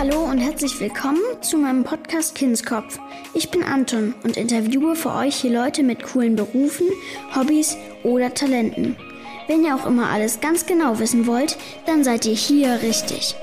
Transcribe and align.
Hallo 0.00 0.24
und 0.24 0.38
herzlich 0.38 0.80
willkommen 0.80 1.20
zu 1.42 1.58
meinem 1.58 1.84
Podcast 1.84 2.34
Kindskopf. 2.34 2.98
Ich 3.34 3.50
bin 3.50 3.62
Anton 3.62 4.14
und 4.22 4.38
interviewe 4.38 4.96
für 4.96 5.12
euch 5.12 5.36
hier 5.36 5.50
Leute 5.50 5.82
mit 5.82 6.02
coolen 6.02 6.36
Berufen, 6.36 6.86
Hobbys 7.36 7.76
oder 8.02 8.32
Talenten. 8.32 8.96
Wenn 9.46 9.62
ihr 9.62 9.74
auch 9.74 9.84
immer 9.84 10.08
alles 10.08 10.40
ganz 10.40 10.64
genau 10.64 10.98
wissen 11.00 11.26
wollt, 11.26 11.58
dann 11.84 12.02
seid 12.02 12.24
ihr 12.24 12.32
hier 12.32 12.80
richtig. 12.80 13.34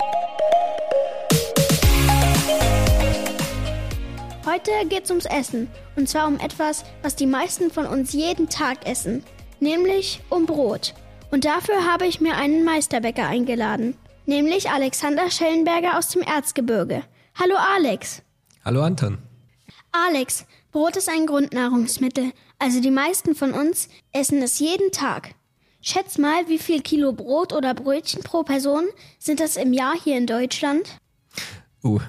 Heute 4.44 4.72
geht's 4.88 5.10
ums 5.10 5.26
Essen. 5.26 5.68
Und 5.94 6.08
zwar 6.08 6.26
um 6.26 6.40
etwas, 6.40 6.84
was 7.02 7.14
die 7.14 7.26
meisten 7.26 7.70
von 7.70 7.86
uns 7.86 8.12
jeden 8.14 8.48
Tag 8.48 8.84
essen. 8.84 9.22
Nämlich 9.60 10.22
um 10.28 10.44
Brot. 10.44 10.92
Und 11.30 11.44
dafür 11.44 11.84
habe 11.88 12.08
ich 12.08 12.20
mir 12.20 12.34
einen 12.34 12.64
Meisterbäcker 12.64 13.28
eingeladen. 13.28 13.94
Nämlich 14.28 14.68
Alexander 14.68 15.30
Schellenberger 15.30 15.96
aus 15.96 16.10
dem 16.10 16.20
Erzgebirge. 16.20 17.02
Hallo 17.34 17.54
Alex. 17.56 18.20
Hallo 18.62 18.82
Anton. 18.82 19.16
Alex, 19.90 20.44
Brot 20.70 20.98
ist 20.98 21.08
ein 21.08 21.24
Grundnahrungsmittel. 21.24 22.32
Also 22.58 22.82
die 22.82 22.90
meisten 22.90 23.34
von 23.34 23.52
uns 23.52 23.88
essen 24.12 24.42
es 24.42 24.58
jeden 24.58 24.92
Tag. 24.92 25.34
Schätz 25.80 26.18
mal, 26.18 26.46
wie 26.46 26.58
viel 26.58 26.82
Kilo 26.82 27.14
Brot 27.14 27.54
oder 27.54 27.72
Brötchen 27.72 28.22
pro 28.22 28.42
Person 28.42 28.84
sind 29.18 29.40
das 29.40 29.56
im 29.56 29.72
Jahr 29.72 29.94
hier 29.98 30.18
in 30.18 30.26
Deutschland? 30.26 30.98
Oh, 31.82 32.00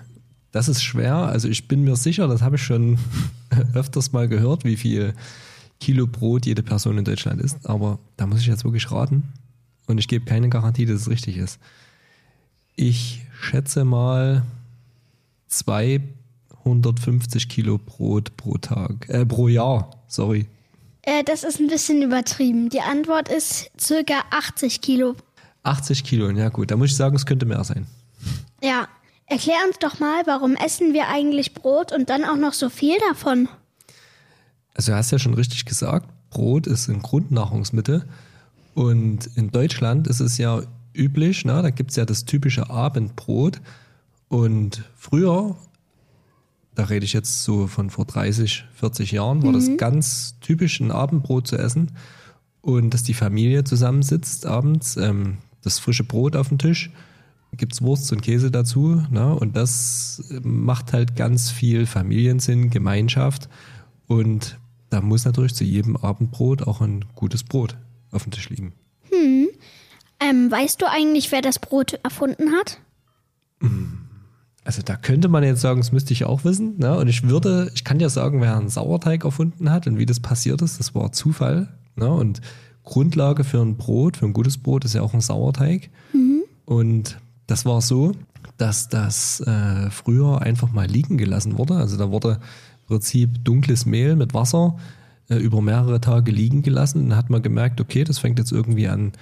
das 0.52 0.68
ist 0.68 0.84
schwer. 0.84 1.16
Also 1.16 1.48
ich 1.48 1.70
bin 1.70 1.86
mir 1.86 1.96
sicher, 1.96 2.28
das 2.28 2.42
habe 2.42 2.58
ich 2.58 2.64
schon 2.64 3.00
öfters 3.74 4.12
mal 4.12 4.28
gehört, 4.28 4.66
wie 4.66 4.76
viel 4.76 5.14
Kilo 5.80 6.06
Brot 6.06 6.46
jede 6.46 6.64
Person 6.64 6.98
in 6.98 7.06
Deutschland 7.06 7.40
isst. 7.40 7.60
Aber 7.64 7.98
da 8.18 8.28
muss 8.28 8.42
ich 8.42 8.48
jetzt 8.48 8.66
wirklich 8.66 8.92
raten. 8.92 9.24
Und 9.88 10.00
ich 10.00 10.10
gebe 10.10 10.26
keine 10.26 10.50
Garantie, 10.50 10.86
dass 10.86 11.00
es 11.00 11.10
richtig 11.10 11.38
ist. 11.38 11.62
Ich 12.82 13.26
schätze 13.42 13.84
mal 13.84 14.44
250 15.50 17.50
Kilo 17.50 17.78
Brot 17.78 18.38
pro 18.38 18.58
Tag, 18.58 19.10
äh, 19.10 19.26
pro 19.26 19.50
Jahr, 19.50 19.92
sorry. 20.08 20.48
Äh, 21.02 21.26
das 21.26 21.44
ist 21.44 21.60
ein 21.60 21.68
bisschen 21.68 22.02
übertrieben. 22.02 22.70
Die 22.70 22.80
Antwort 22.80 23.28
ist 23.28 23.70
circa 23.78 24.24
80 24.32 24.80
Kilo. 24.80 25.18
80 25.64 26.06
Kilo, 26.06 26.30
ja 26.30 26.48
gut, 26.48 26.72
da 26.72 26.78
muss 26.78 26.92
ich 26.92 26.96
sagen, 26.96 27.18
es 27.18 27.26
könnte 27.26 27.46
mehr 27.46 27.66
sein. 27.66 27.86
Ja, 28.64 28.88
erklär 29.26 29.58
uns 29.68 29.78
doch 29.80 30.00
mal, 30.00 30.26
warum 30.26 30.56
essen 30.56 30.94
wir 30.94 31.10
eigentlich 31.10 31.54
Brot 31.54 31.92
und 31.92 32.10
dann 32.10 32.24
auch 32.24 32.38
noch 32.38 32.54
so 32.54 32.70
viel 32.70 32.96
davon? 33.10 33.50
Also 34.74 34.94
du 34.94 34.98
hast 34.98 35.12
ja 35.12 35.20
schon 35.20 35.34
richtig 35.34 35.66
gesagt, 35.66 36.08
Brot 36.30 36.66
ist 36.66 36.88
ein 36.88 37.02
Grundnahrungsmittel 37.02 38.06
und 38.74 39.28
in 39.36 39.52
Deutschland 39.52 40.08
ist 40.08 40.22
es 40.22 40.38
ja 40.38 40.62
üblich, 40.94 41.46
ne? 41.46 41.62
da 41.62 41.70
gibt 41.70 41.92
es 41.92 41.98
ja 41.98 42.06
das 42.06 42.26
typische 42.26 42.70
Abendbrot 42.70 43.62
und 44.28 44.84
früher, 44.96 45.56
da 46.76 46.86
rede 46.86 47.06
ich 47.06 47.14
jetzt 47.14 47.44
so 47.44 47.68
von 47.68 47.90
vor 47.90 48.06
30, 48.06 48.66
40 48.74 49.12
Jahren, 49.12 49.44
war 49.44 49.50
mhm. 49.52 49.56
das 49.56 49.78
ganz 49.78 50.40
typisch 50.40 50.80
ein 50.80 50.92
Abendbrot 50.92 51.48
zu 51.48 51.58
essen 51.58 51.92
und 52.62 52.94
dass 52.94 53.04
die 53.04 53.14
Familie 53.14 53.64
zusammensitzt 53.64 54.46
abends, 54.46 54.98
ähm, 54.98 55.38
das 55.62 55.80
frische 55.80 56.04
Brot 56.04 56.36
auf 56.36 56.50
dem 56.50 56.58
Tisch, 56.58 56.92
gibt 57.58 57.74
es 57.74 57.82
Wurst 57.82 58.12
und 58.12 58.22
Käse 58.22 58.52
dazu 58.52 59.04
ne? 59.10 59.36
und 59.36 59.56
das 59.56 60.24
macht 60.44 60.94
halt 60.94 61.16
ganz 61.16 61.50
viel 61.50 61.86
Familiensinn, 61.86 62.70
Gemeinschaft 62.70 63.50
und 64.08 64.60
da 64.90 65.02
muss 65.02 65.26
natürlich 65.26 65.54
zu 65.54 65.64
jedem 65.64 65.96
Abendbrot 65.96 66.64
auch 66.64 66.82
ein 66.82 67.06
gutes 67.16 67.44
Brot 67.44 67.78
auf 68.12 68.24
dem 68.24 68.32
Tisch 68.32 68.50
liegen. 68.50 68.74
Hm. 70.30 70.46
Ähm, 70.46 70.52
weißt 70.52 70.82
du 70.82 70.90
eigentlich, 70.90 71.32
wer 71.32 71.42
das 71.42 71.60
Brot 71.60 72.00
erfunden 72.04 72.52
hat? 72.52 72.80
Also 74.64 74.82
da 74.84 74.96
könnte 74.96 75.28
man 75.30 75.44
jetzt 75.44 75.62
sagen, 75.62 75.80
das 75.80 75.92
müsste 75.92 76.14
ich 76.14 76.26
auch 76.26 76.44
wissen. 76.44 76.78
Ne? 76.78 76.96
Und 76.98 77.08
ich 77.08 77.28
würde, 77.28 77.72
ich 77.74 77.84
kann 77.84 78.00
ja 78.00 78.10
sagen, 78.10 78.42
wer 78.42 78.56
einen 78.56 78.70
Sauerteig 78.70 79.26
erfunden 79.26 79.72
hat 79.72 79.88
und 79.88 79.98
wie 79.98 80.06
das 80.06 80.20
passiert 80.20 80.62
ist, 80.62 80.80
das 80.80 80.96
war 80.96 81.12
Zufall. 81.12 81.70
Ne? 81.96 82.10
Und 82.10 82.42
Grundlage 82.84 83.44
für 83.44 83.62
ein 83.62 83.78
Brot, 83.78 84.18
für 84.18 84.26
ein 84.26 84.34
gutes 84.34 84.58
Brot 84.58 84.86
ist 84.86 84.96
ja 84.96 85.02
auch 85.02 85.14
ein 85.14 85.22
Sauerteig. 85.22 85.90
Mhm. 86.14 86.44
Und 86.66 87.18
das 87.48 87.66
war 87.66 87.82
so, 87.82 88.14
dass 88.58 88.90
das 88.90 89.42
äh, 89.42 89.90
früher 89.90 90.42
einfach 90.42 90.72
mal 90.72 90.88
liegen 90.88 91.18
gelassen 91.18 91.58
wurde. 91.58 91.76
Also 91.76 91.98
da 91.98 92.12
wurde 92.12 92.40
Prinzip 92.88 93.44
dunkles 93.44 93.86
Mehl 93.86 94.16
mit 94.16 94.34
Wasser 94.34 94.78
äh, 95.30 95.36
über 95.36 95.62
mehrere 95.62 96.02
Tage 96.02 96.32
liegen 96.32 96.62
gelassen. 96.62 97.04
Und 97.04 97.10
dann 97.10 97.18
hat 97.18 97.30
man 97.30 97.42
gemerkt, 97.42 97.80
okay, 97.80 98.04
das 98.04 98.20
fängt 98.20 98.40
jetzt 98.40 98.52
irgendwie 98.52 98.88
an 98.88 99.14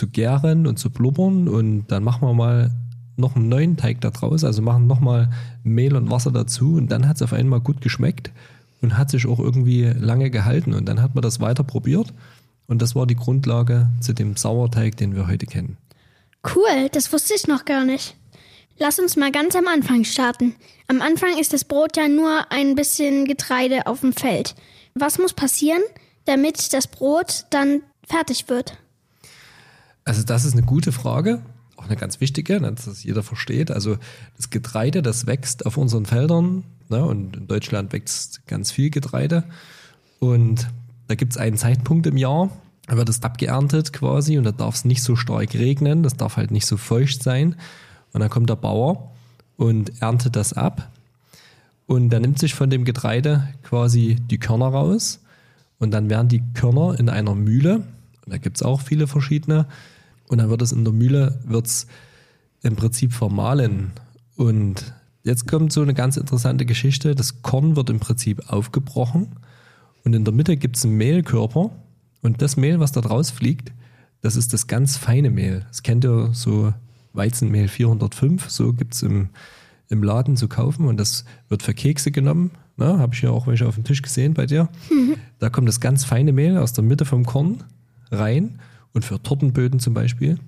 zu 0.00 0.08
gären 0.08 0.66
und 0.66 0.78
zu 0.78 0.88
blubbern 0.88 1.46
und 1.46 1.88
dann 1.88 2.02
machen 2.02 2.26
wir 2.26 2.32
mal 2.32 2.70
noch 3.18 3.36
einen 3.36 3.50
neuen 3.50 3.76
Teig 3.76 4.00
da 4.00 4.08
draus, 4.08 4.44
also 4.44 4.62
machen 4.62 4.86
nochmal 4.86 5.28
Mehl 5.62 5.94
und 5.94 6.10
Wasser 6.10 6.32
dazu 6.32 6.76
und 6.76 6.90
dann 6.90 7.06
hat 7.06 7.16
es 7.16 7.22
auf 7.22 7.34
einmal 7.34 7.60
gut 7.60 7.82
geschmeckt 7.82 8.30
und 8.80 8.96
hat 8.96 9.10
sich 9.10 9.26
auch 9.26 9.38
irgendwie 9.38 9.84
lange 9.84 10.30
gehalten 10.30 10.72
und 10.72 10.86
dann 10.88 11.02
hat 11.02 11.14
man 11.14 11.20
das 11.20 11.38
weiter 11.38 11.64
probiert 11.64 12.14
und 12.66 12.80
das 12.80 12.94
war 12.94 13.06
die 13.06 13.14
Grundlage 13.14 13.90
zu 14.00 14.14
dem 14.14 14.36
Sauerteig, 14.36 14.96
den 14.96 15.14
wir 15.14 15.28
heute 15.28 15.44
kennen. 15.44 15.76
Cool, 16.54 16.88
das 16.92 17.12
wusste 17.12 17.34
ich 17.34 17.46
noch 17.46 17.66
gar 17.66 17.84
nicht. 17.84 18.16
Lass 18.78 18.98
uns 18.98 19.16
mal 19.16 19.30
ganz 19.30 19.54
am 19.54 19.66
Anfang 19.66 20.04
starten. 20.04 20.54
Am 20.88 21.02
Anfang 21.02 21.36
ist 21.38 21.52
das 21.52 21.64
Brot 21.64 21.98
ja 21.98 22.08
nur 22.08 22.50
ein 22.50 22.74
bisschen 22.74 23.26
Getreide 23.26 23.86
auf 23.86 24.00
dem 24.00 24.14
Feld. 24.14 24.54
Was 24.94 25.18
muss 25.18 25.34
passieren, 25.34 25.82
damit 26.24 26.72
das 26.72 26.86
Brot 26.86 27.44
dann 27.50 27.82
fertig 28.08 28.48
wird? 28.48 28.78
Also 30.04 30.22
das 30.22 30.44
ist 30.44 30.54
eine 30.54 30.62
gute 30.62 30.92
Frage, 30.92 31.40
auch 31.76 31.86
eine 31.86 31.96
ganz 31.96 32.20
wichtige, 32.20 32.60
ne, 32.60 32.72
dass 32.72 32.86
das 32.86 33.04
jeder 33.04 33.22
versteht. 33.22 33.70
Also 33.70 33.96
das 34.36 34.50
Getreide, 34.50 35.02
das 35.02 35.26
wächst 35.26 35.66
auf 35.66 35.76
unseren 35.76 36.06
Feldern 36.06 36.64
ne, 36.88 37.04
und 37.04 37.36
in 37.36 37.46
Deutschland 37.46 37.92
wächst 37.92 38.46
ganz 38.46 38.70
viel 38.70 38.90
Getreide. 38.90 39.44
Und 40.18 40.68
da 41.08 41.14
gibt 41.14 41.32
es 41.32 41.38
einen 41.38 41.56
Zeitpunkt 41.56 42.06
im 42.06 42.16
Jahr, 42.16 42.50
da 42.86 42.96
wird 42.96 43.08
es 43.08 43.22
abgeerntet 43.22 43.92
quasi 43.92 44.36
und 44.36 44.44
da 44.44 44.52
darf 44.52 44.74
es 44.74 44.84
nicht 44.84 45.02
so 45.02 45.16
stark 45.16 45.54
regnen, 45.54 46.02
das 46.02 46.16
darf 46.16 46.36
halt 46.36 46.50
nicht 46.50 46.66
so 46.66 46.76
feucht 46.76 47.22
sein. 47.22 47.56
Und 48.12 48.20
dann 48.20 48.30
kommt 48.30 48.50
der 48.50 48.56
Bauer 48.56 49.12
und 49.56 50.02
erntet 50.02 50.36
das 50.36 50.52
ab. 50.52 50.90
Und 51.86 52.10
der 52.10 52.20
nimmt 52.20 52.38
sich 52.38 52.54
von 52.54 52.70
dem 52.70 52.84
Getreide 52.84 53.48
quasi 53.62 54.16
die 54.30 54.38
Körner 54.38 54.68
raus. 54.68 55.20
Und 55.78 55.92
dann 55.92 56.10
werden 56.10 56.28
die 56.28 56.42
Körner 56.54 56.98
in 56.98 57.08
einer 57.08 57.34
Mühle, 57.34 57.84
da 58.30 58.38
gibt 58.38 58.56
es 58.56 58.62
auch 58.62 58.80
viele 58.80 59.06
verschiedene, 59.06 59.66
und 60.30 60.38
dann 60.38 60.48
wird 60.48 60.62
es 60.62 60.70
in 60.70 60.84
der 60.84 60.92
Mühle 60.92 61.40
wird's 61.44 61.88
im 62.62 62.76
Prinzip 62.76 63.12
vermahlen. 63.12 63.90
Und 64.36 64.94
jetzt 65.24 65.48
kommt 65.48 65.72
so 65.72 65.82
eine 65.82 65.92
ganz 65.92 66.16
interessante 66.16 66.64
Geschichte. 66.66 67.16
Das 67.16 67.42
Korn 67.42 67.74
wird 67.74 67.90
im 67.90 67.98
Prinzip 67.98 68.48
aufgebrochen 68.48 69.32
und 70.04 70.14
in 70.14 70.24
der 70.24 70.32
Mitte 70.32 70.56
gibt 70.56 70.76
es 70.76 70.84
einen 70.84 70.96
Mehlkörper. 70.96 71.70
Und 72.22 72.42
das 72.42 72.56
Mehl, 72.56 72.78
was 72.78 72.92
da 72.92 73.00
draus 73.00 73.30
fliegt, 73.30 73.72
das 74.20 74.36
ist 74.36 74.52
das 74.52 74.68
ganz 74.68 74.96
feine 74.96 75.30
Mehl. 75.30 75.64
Das 75.68 75.82
kennt 75.82 76.04
ihr 76.04 76.30
so 76.32 76.72
Weizenmehl 77.12 77.66
405, 77.66 78.50
so 78.50 78.72
gibt 78.72 78.94
es 78.94 79.02
im, 79.02 79.30
im 79.88 80.04
Laden 80.04 80.36
zu 80.36 80.46
kaufen 80.46 80.86
und 80.86 80.98
das 80.98 81.24
wird 81.48 81.64
für 81.64 81.74
Kekse 81.74 82.12
genommen. 82.12 82.52
Habe 82.78 83.14
ich 83.14 83.22
ja 83.22 83.30
auch 83.30 83.46
welche 83.48 83.66
auf 83.66 83.74
dem 83.74 83.84
Tisch 83.84 84.00
gesehen 84.00 84.34
bei 84.34 84.46
dir. 84.46 84.68
Da 85.40 85.48
kommt 85.48 85.68
das 85.68 85.80
ganz 85.80 86.04
feine 86.04 86.32
Mehl 86.32 86.58
aus 86.58 86.74
der 86.74 86.84
Mitte 86.84 87.06
vom 87.06 87.24
Korn 87.24 87.64
rein 88.10 88.60
und 88.92 89.04
für 89.04 89.22
Tortenböden 89.22 89.80
zum 89.80 89.94
Beispiel. 89.94 90.38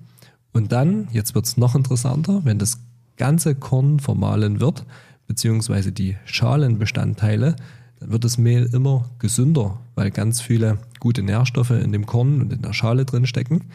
Und 0.51 0.71
dann, 0.71 1.07
jetzt 1.11 1.35
wird 1.35 1.45
es 1.45 1.57
noch 1.57 1.75
interessanter, 1.75 2.41
wenn 2.43 2.59
das 2.59 2.79
ganze 3.17 3.55
Korn 3.55 3.99
vermahlen 3.99 4.59
wird, 4.59 4.85
beziehungsweise 5.27 5.91
die 5.91 6.17
Schalenbestandteile, 6.25 7.55
dann 7.99 8.11
wird 8.11 8.23
das 8.23 8.37
Mehl 8.37 8.69
immer 8.73 9.09
gesünder, 9.19 9.79
weil 9.95 10.11
ganz 10.11 10.41
viele 10.41 10.77
gute 10.99 11.23
Nährstoffe 11.23 11.71
in 11.71 11.91
dem 11.91 12.05
Korn 12.05 12.41
und 12.41 12.53
in 12.53 12.61
der 12.61 12.73
Schale 12.73 13.05
drin 13.05 13.25
stecken. 13.25 13.65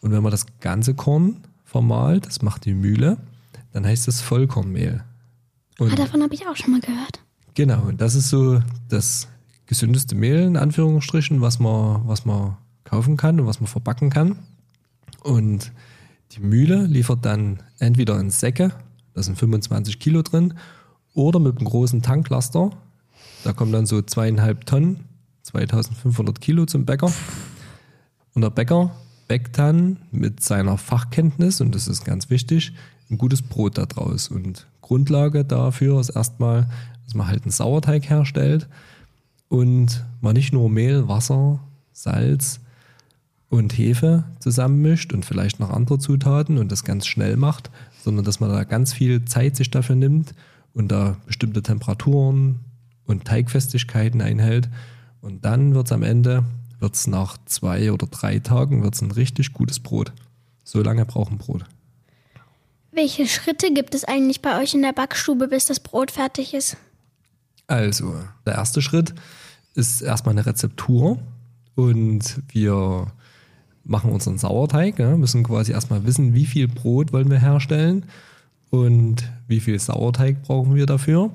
Und 0.00 0.12
wenn 0.12 0.22
man 0.22 0.30
das 0.30 0.46
ganze 0.60 0.94
Korn 0.94 1.38
vermahlt, 1.64 2.26
das 2.26 2.42
macht 2.42 2.64
die 2.66 2.74
Mühle, 2.74 3.18
dann 3.72 3.86
heißt 3.86 4.08
es 4.08 4.20
Vollkornmehl. 4.20 5.02
Und 5.78 5.92
ah, 5.92 5.96
davon 5.96 6.22
habe 6.22 6.34
ich 6.34 6.46
auch 6.46 6.56
schon 6.56 6.72
mal 6.72 6.80
gehört. 6.80 7.20
Genau, 7.54 7.82
und 7.82 8.00
das 8.00 8.14
ist 8.14 8.28
so 8.28 8.60
das 8.88 9.28
gesündeste 9.66 10.14
Mehl 10.14 10.40
in 10.40 10.56
Anführungsstrichen, 10.56 11.40
was 11.40 11.58
man, 11.58 12.06
was 12.06 12.24
man 12.24 12.56
kaufen 12.84 13.16
kann 13.16 13.40
und 13.40 13.46
was 13.46 13.60
man 13.60 13.68
verbacken 13.68 14.10
kann. 14.10 14.38
Und 15.22 15.72
die 16.32 16.40
Mühle 16.40 16.86
liefert 16.86 17.24
dann 17.24 17.62
entweder 17.78 18.18
in 18.18 18.30
Säcke, 18.30 18.72
da 19.14 19.22
sind 19.22 19.38
25 19.38 19.98
Kilo 19.98 20.22
drin, 20.22 20.54
oder 21.14 21.38
mit 21.38 21.58
einem 21.58 21.68
großen 21.68 22.02
Tanklaster. 22.02 22.70
Da 23.44 23.52
kommen 23.52 23.72
dann 23.72 23.86
so 23.86 24.00
zweieinhalb 24.00 24.64
Tonnen, 24.64 25.04
2500 25.42 26.40
Kilo 26.40 26.64
zum 26.64 26.86
Bäcker. 26.86 27.12
Und 28.34 28.42
der 28.42 28.50
Bäcker 28.50 28.96
bäckt 29.28 29.58
dann 29.58 29.98
mit 30.10 30.42
seiner 30.42 30.78
Fachkenntnis, 30.78 31.60
und 31.60 31.74
das 31.74 31.88
ist 31.88 32.04
ganz 32.04 32.30
wichtig, 32.30 32.72
ein 33.10 33.18
gutes 33.18 33.42
Brot 33.42 33.76
daraus. 33.76 34.28
Und 34.28 34.66
Grundlage 34.80 35.44
dafür 35.44 36.00
ist 36.00 36.10
erstmal, 36.10 36.68
dass 37.04 37.14
man 37.14 37.28
halt 37.28 37.42
einen 37.42 37.52
Sauerteig 37.52 38.08
herstellt 38.08 38.68
und 39.48 40.04
man 40.22 40.34
nicht 40.34 40.52
nur 40.52 40.70
Mehl, 40.70 41.08
Wasser, 41.08 41.60
Salz 41.92 42.60
und 43.52 43.76
Hefe 43.76 44.24
zusammenmischt 44.38 45.12
und 45.12 45.26
vielleicht 45.26 45.60
noch 45.60 45.68
andere 45.68 45.98
Zutaten 45.98 46.56
und 46.56 46.72
das 46.72 46.84
ganz 46.84 47.06
schnell 47.06 47.36
macht, 47.36 47.70
sondern 48.02 48.24
dass 48.24 48.40
man 48.40 48.48
da 48.48 48.64
ganz 48.64 48.94
viel 48.94 49.26
Zeit 49.26 49.56
sich 49.56 49.70
dafür 49.70 49.94
nimmt 49.94 50.34
und 50.72 50.88
da 50.88 51.18
bestimmte 51.26 51.62
Temperaturen 51.62 52.60
und 53.04 53.26
Teigfestigkeiten 53.26 54.22
einhält. 54.22 54.70
Und 55.20 55.44
dann 55.44 55.74
wird 55.74 55.86
es 55.86 55.92
am 55.92 56.02
Ende, 56.02 56.44
wird's 56.80 57.06
nach 57.06 57.36
zwei 57.44 57.92
oder 57.92 58.06
drei 58.06 58.38
Tagen, 58.38 58.82
wird's 58.82 59.02
ein 59.02 59.10
richtig 59.10 59.52
gutes 59.52 59.80
Brot. 59.80 60.14
So 60.64 60.80
lange 60.80 61.04
braucht 61.04 61.30
ein 61.30 61.36
Brot. 61.36 61.66
Welche 62.90 63.26
Schritte 63.26 63.74
gibt 63.74 63.94
es 63.94 64.04
eigentlich 64.04 64.40
bei 64.40 64.62
euch 64.62 64.72
in 64.72 64.80
der 64.80 64.94
Backstube, 64.94 65.48
bis 65.48 65.66
das 65.66 65.80
Brot 65.80 66.10
fertig 66.10 66.54
ist? 66.54 66.78
Also, 67.66 68.14
der 68.46 68.54
erste 68.54 68.80
Schritt 68.80 69.14
ist 69.74 70.00
erstmal 70.00 70.32
eine 70.32 70.46
Rezeptur 70.46 71.18
und 71.74 72.40
wir 72.50 73.12
machen 73.84 74.10
unseren 74.10 74.38
Sauerteig, 74.38 74.98
ja, 74.98 75.16
müssen 75.16 75.42
quasi 75.42 75.72
erstmal 75.72 76.04
wissen, 76.04 76.34
wie 76.34 76.46
viel 76.46 76.68
Brot 76.68 77.12
wollen 77.12 77.30
wir 77.30 77.40
herstellen 77.40 78.04
und 78.70 79.30
wie 79.48 79.60
viel 79.60 79.78
Sauerteig 79.78 80.42
brauchen 80.42 80.74
wir 80.74 80.86
dafür. 80.86 81.30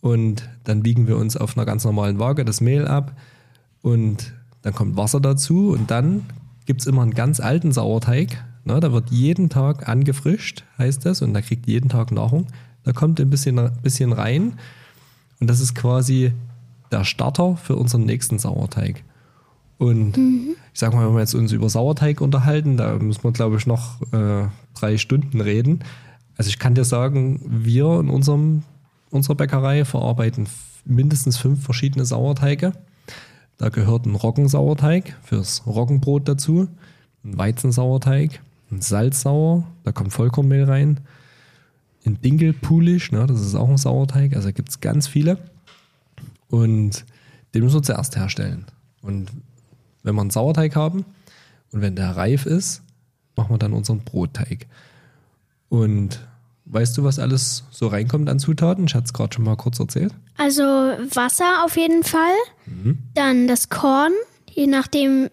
Und 0.00 0.48
dann 0.64 0.84
wiegen 0.84 1.06
wir 1.06 1.16
uns 1.16 1.36
auf 1.36 1.56
einer 1.56 1.66
ganz 1.66 1.84
normalen 1.84 2.18
Waage 2.18 2.44
das 2.44 2.60
Mehl 2.60 2.86
ab 2.86 3.16
und 3.82 4.32
dann 4.62 4.74
kommt 4.74 4.96
Wasser 4.96 5.20
dazu 5.20 5.70
und 5.70 5.90
dann 5.90 6.26
gibt 6.66 6.80
es 6.82 6.86
immer 6.86 7.02
einen 7.02 7.14
ganz 7.14 7.40
alten 7.40 7.72
Sauerteig. 7.72 8.44
Ne, 8.64 8.78
da 8.78 8.92
wird 8.92 9.10
jeden 9.10 9.48
Tag 9.48 9.88
angefrischt, 9.88 10.64
heißt 10.76 11.06
das, 11.06 11.22
und 11.22 11.32
da 11.32 11.40
kriegt 11.40 11.66
jeden 11.66 11.88
Tag 11.88 12.12
Nahrung. 12.12 12.46
Da 12.84 12.92
kommt 12.92 13.18
ein 13.20 13.30
bisschen, 13.30 13.70
bisschen 13.82 14.12
rein 14.12 14.54
und 15.40 15.48
das 15.48 15.60
ist 15.60 15.74
quasi 15.74 16.32
der 16.92 17.04
Starter 17.04 17.56
für 17.56 17.76
unseren 17.76 18.04
nächsten 18.04 18.38
Sauerteig. 18.38 19.02
Und 19.80 20.18
mhm. 20.18 20.56
ich 20.74 20.78
sag 20.78 20.92
mal, 20.92 21.06
wenn 21.06 21.14
wir 21.14 21.20
jetzt 21.20 21.34
uns 21.34 21.52
über 21.52 21.70
Sauerteig 21.70 22.20
unterhalten, 22.20 22.76
da 22.76 22.98
müssen 22.98 23.24
wir, 23.24 23.32
glaube 23.32 23.56
ich, 23.56 23.66
noch 23.66 24.02
äh, 24.12 24.46
drei 24.74 24.98
Stunden 24.98 25.40
reden. 25.40 25.80
Also 26.36 26.50
ich 26.50 26.58
kann 26.58 26.74
dir 26.74 26.84
sagen, 26.84 27.40
wir 27.46 27.98
in 27.98 28.10
unserem, 28.10 28.62
unserer 29.08 29.36
Bäckerei 29.36 29.86
verarbeiten 29.86 30.46
mindestens 30.84 31.38
fünf 31.38 31.64
verschiedene 31.64 32.04
Sauerteige. 32.04 32.74
Da 33.56 33.70
gehört 33.70 34.04
ein 34.04 34.16
Roggensauerteig 34.16 35.16
fürs 35.22 35.66
Roggenbrot 35.66 36.28
dazu, 36.28 36.68
ein 37.24 37.38
Weizensauerteig, 37.38 38.42
ein 38.70 38.82
Salzsauer, 38.82 39.64
da 39.84 39.92
kommt 39.92 40.12
Vollkornmehl 40.12 40.64
rein, 40.64 41.00
ein 42.04 42.20
Dinkelpulisch, 42.20 43.12
ne, 43.12 43.26
das 43.26 43.40
ist 43.40 43.54
auch 43.54 43.70
ein 43.70 43.78
Sauerteig, 43.78 44.36
also 44.36 44.52
gibt 44.52 44.68
es 44.68 44.80
ganz 44.80 45.08
viele. 45.08 45.38
Und 46.50 47.06
den 47.54 47.62
müssen 47.62 47.76
wir 47.76 47.82
zuerst 47.82 48.16
herstellen. 48.16 48.66
Und 49.00 49.30
wenn 50.02 50.14
wir 50.14 50.20
einen 50.20 50.30
Sauerteig 50.30 50.76
haben 50.76 51.04
und 51.72 51.80
wenn 51.80 51.96
der 51.96 52.16
reif 52.16 52.46
ist, 52.46 52.82
machen 53.36 53.54
wir 53.54 53.58
dann 53.58 53.72
unseren 53.72 54.00
Brotteig. 54.00 54.66
Und 55.68 56.20
weißt 56.66 56.96
du, 56.98 57.04
was 57.04 57.18
alles 57.18 57.64
so 57.70 57.88
reinkommt 57.88 58.28
an 58.28 58.38
Zutaten? 58.38 58.86
Ich 58.86 58.94
hatte 58.94 59.06
es 59.06 59.12
gerade 59.12 59.34
schon 59.34 59.44
mal 59.44 59.56
kurz 59.56 59.78
erzählt. 59.78 60.14
Also 60.36 60.62
Wasser 60.62 61.64
auf 61.64 61.76
jeden 61.76 62.02
Fall. 62.02 62.34
Mhm. 62.66 62.98
Dann 63.14 63.46
das 63.46 63.68
Korn, 63.68 64.12
je 64.50 64.66
nachdem, 64.66 65.30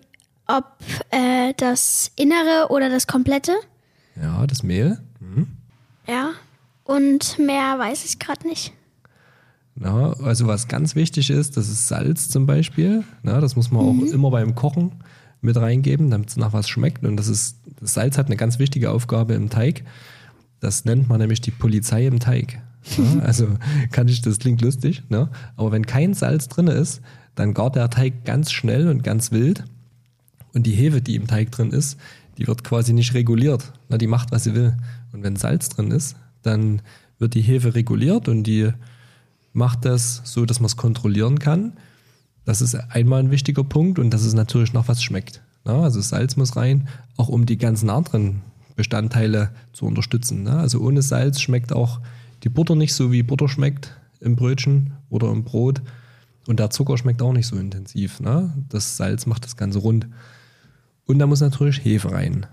ob 0.47 0.65
äh, 1.11 1.53
das 1.57 2.11
Innere 2.15 2.67
oder 2.69 2.89
das 2.89 3.07
Komplette. 3.07 3.53
Ja, 4.21 4.45
das 4.47 4.63
Mehl. 4.63 4.99
Mhm. 5.19 5.47
Ja. 6.07 6.31
Und 6.83 7.37
mehr 7.37 7.77
weiß 7.77 8.05
ich 8.05 8.17
gerade 8.19 8.47
nicht. 8.47 8.73
Na, 9.79 10.13
also 10.23 10.47
was 10.47 10.67
ganz 10.67 10.95
wichtig 10.95 11.29
ist, 11.29 11.55
das 11.55 11.69
ist 11.69 11.87
Salz 11.87 12.29
zum 12.29 12.45
Beispiel. 12.45 13.03
Na, 13.21 13.39
das 13.39 13.55
muss 13.55 13.71
man 13.71 13.85
mhm. 13.85 14.03
auch 14.03 14.13
immer 14.13 14.31
beim 14.31 14.55
Kochen 14.55 14.91
mit 15.41 15.55
reingeben, 15.55 16.09
damit 16.09 16.29
es 16.29 16.37
nach 16.37 16.53
was 16.53 16.67
schmeckt. 16.67 17.05
Und 17.05 17.17
das 17.17 17.27
ist, 17.27 17.57
das 17.79 17.93
Salz 17.93 18.17
hat 18.17 18.25
eine 18.25 18.37
ganz 18.37 18.57
wichtige 18.57 18.89
Aufgabe 18.89 19.35
im 19.35 19.49
Teig. 19.49 19.83
Das 20.59 20.85
nennt 20.85 21.07
man 21.07 21.19
nämlich 21.19 21.41
die 21.41 21.51
Polizei 21.51 22.07
im 22.07 22.19
Teig. 22.19 22.59
Ja, 22.97 23.19
also 23.23 23.47
kann 23.91 24.07
ich, 24.07 24.21
das 24.21 24.39
klingt 24.39 24.61
lustig, 24.61 25.03
ne? 25.09 25.29
aber 25.55 25.71
wenn 25.71 25.85
kein 25.85 26.13
Salz 26.13 26.47
drin 26.47 26.67
ist, 26.67 27.01
dann 27.35 27.53
gart 27.53 27.75
der 27.75 27.89
Teig 27.91 28.25
ganz 28.25 28.51
schnell 28.51 28.87
und 28.87 29.03
ganz 29.03 29.31
wild. 29.31 29.63
Und 30.53 30.65
die 30.65 30.71
Hefe, 30.71 31.01
die 31.01 31.15
im 31.15 31.27
Teig 31.27 31.51
drin 31.51 31.69
ist, 31.69 31.99
die 32.39 32.47
wird 32.47 32.63
quasi 32.63 32.93
nicht 32.93 33.13
reguliert. 33.13 33.73
Na, 33.89 33.97
die 33.99 34.07
macht, 34.07 34.31
was 34.31 34.45
sie 34.45 34.55
will. 34.55 34.75
Und 35.11 35.21
wenn 35.21 35.35
Salz 35.35 35.69
drin 35.69 35.91
ist, 35.91 36.15
dann 36.41 36.81
wird 37.19 37.35
die 37.35 37.41
Hefe 37.41 37.75
reguliert 37.75 38.27
und 38.27 38.43
die 38.43 38.71
macht 39.57 39.85
das 39.85 40.21
so, 40.23 40.45
dass 40.45 40.59
man 40.59 40.67
es 40.67 40.77
kontrollieren 40.77 41.39
kann. 41.39 41.73
Das 42.45 42.61
ist 42.61 42.75
einmal 42.75 43.19
ein 43.19 43.31
wichtiger 43.31 43.63
Punkt 43.63 43.99
und 43.99 44.11
das 44.11 44.23
ist 44.23 44.35
natürlich 44.35 44.71
noch 44.71 44.87
was 44.87 45.03
schmeckt. 45.03 45.41
Ja, 45.65 45.81
also 45.81 45.99
Salz 45.99 46.37
muss 46.37 46.55
rein, 46.55 46.87
auch 47.17 47.27
um 47.27 47.45
die 47.45 47.57
ganzen 47.57 47.89
anderen 47.89 48.41
Bestandteile 48.75 49.49
zu 49.73 49.85
unterstützen. 49.85 50.43
Ne? 50.43 50.57
Also 50.57 50.79
ohne 50.79 51.01
Salz 51.01 51.41
schmeckt 51.41 51.73
auch 51.73 51.99
die 52.43 52.49
Butter 52.49 52.75
nicht 52.75 52.93
so, 52.93 53.11
wie 53.11 53.23
Butter 53.23 53.49
schmeckt 53.49 53.97
im 54.21 54.35
Brötchen 54.35 54.93
oder 55.09 55.29
im 55.31 55.43
Brot. 55.43 55.81
Und 56.47 56.59
der 56.59 56.69
Zucker 56.69 56.97
schmeckt 56.97 57.21
auch 57.21 57.33
nicht 57.33 57.47
so 57.47 57.57
intensiv. 57.57 58.19
Ne? 58.19 58.53
Das 58.69 58.95
Salz 58.95 59.25
macht 59.25 59.43
das 59.43 59.57
Ganze 59.57 59.79
rund. 59.79 60.07
Und 61.05 61.19
da 61.19 61.25
muss 61.25 61.41
natürlich 61.41 61.83
Hefe 61.83 62.11
rein. 62.11 62.45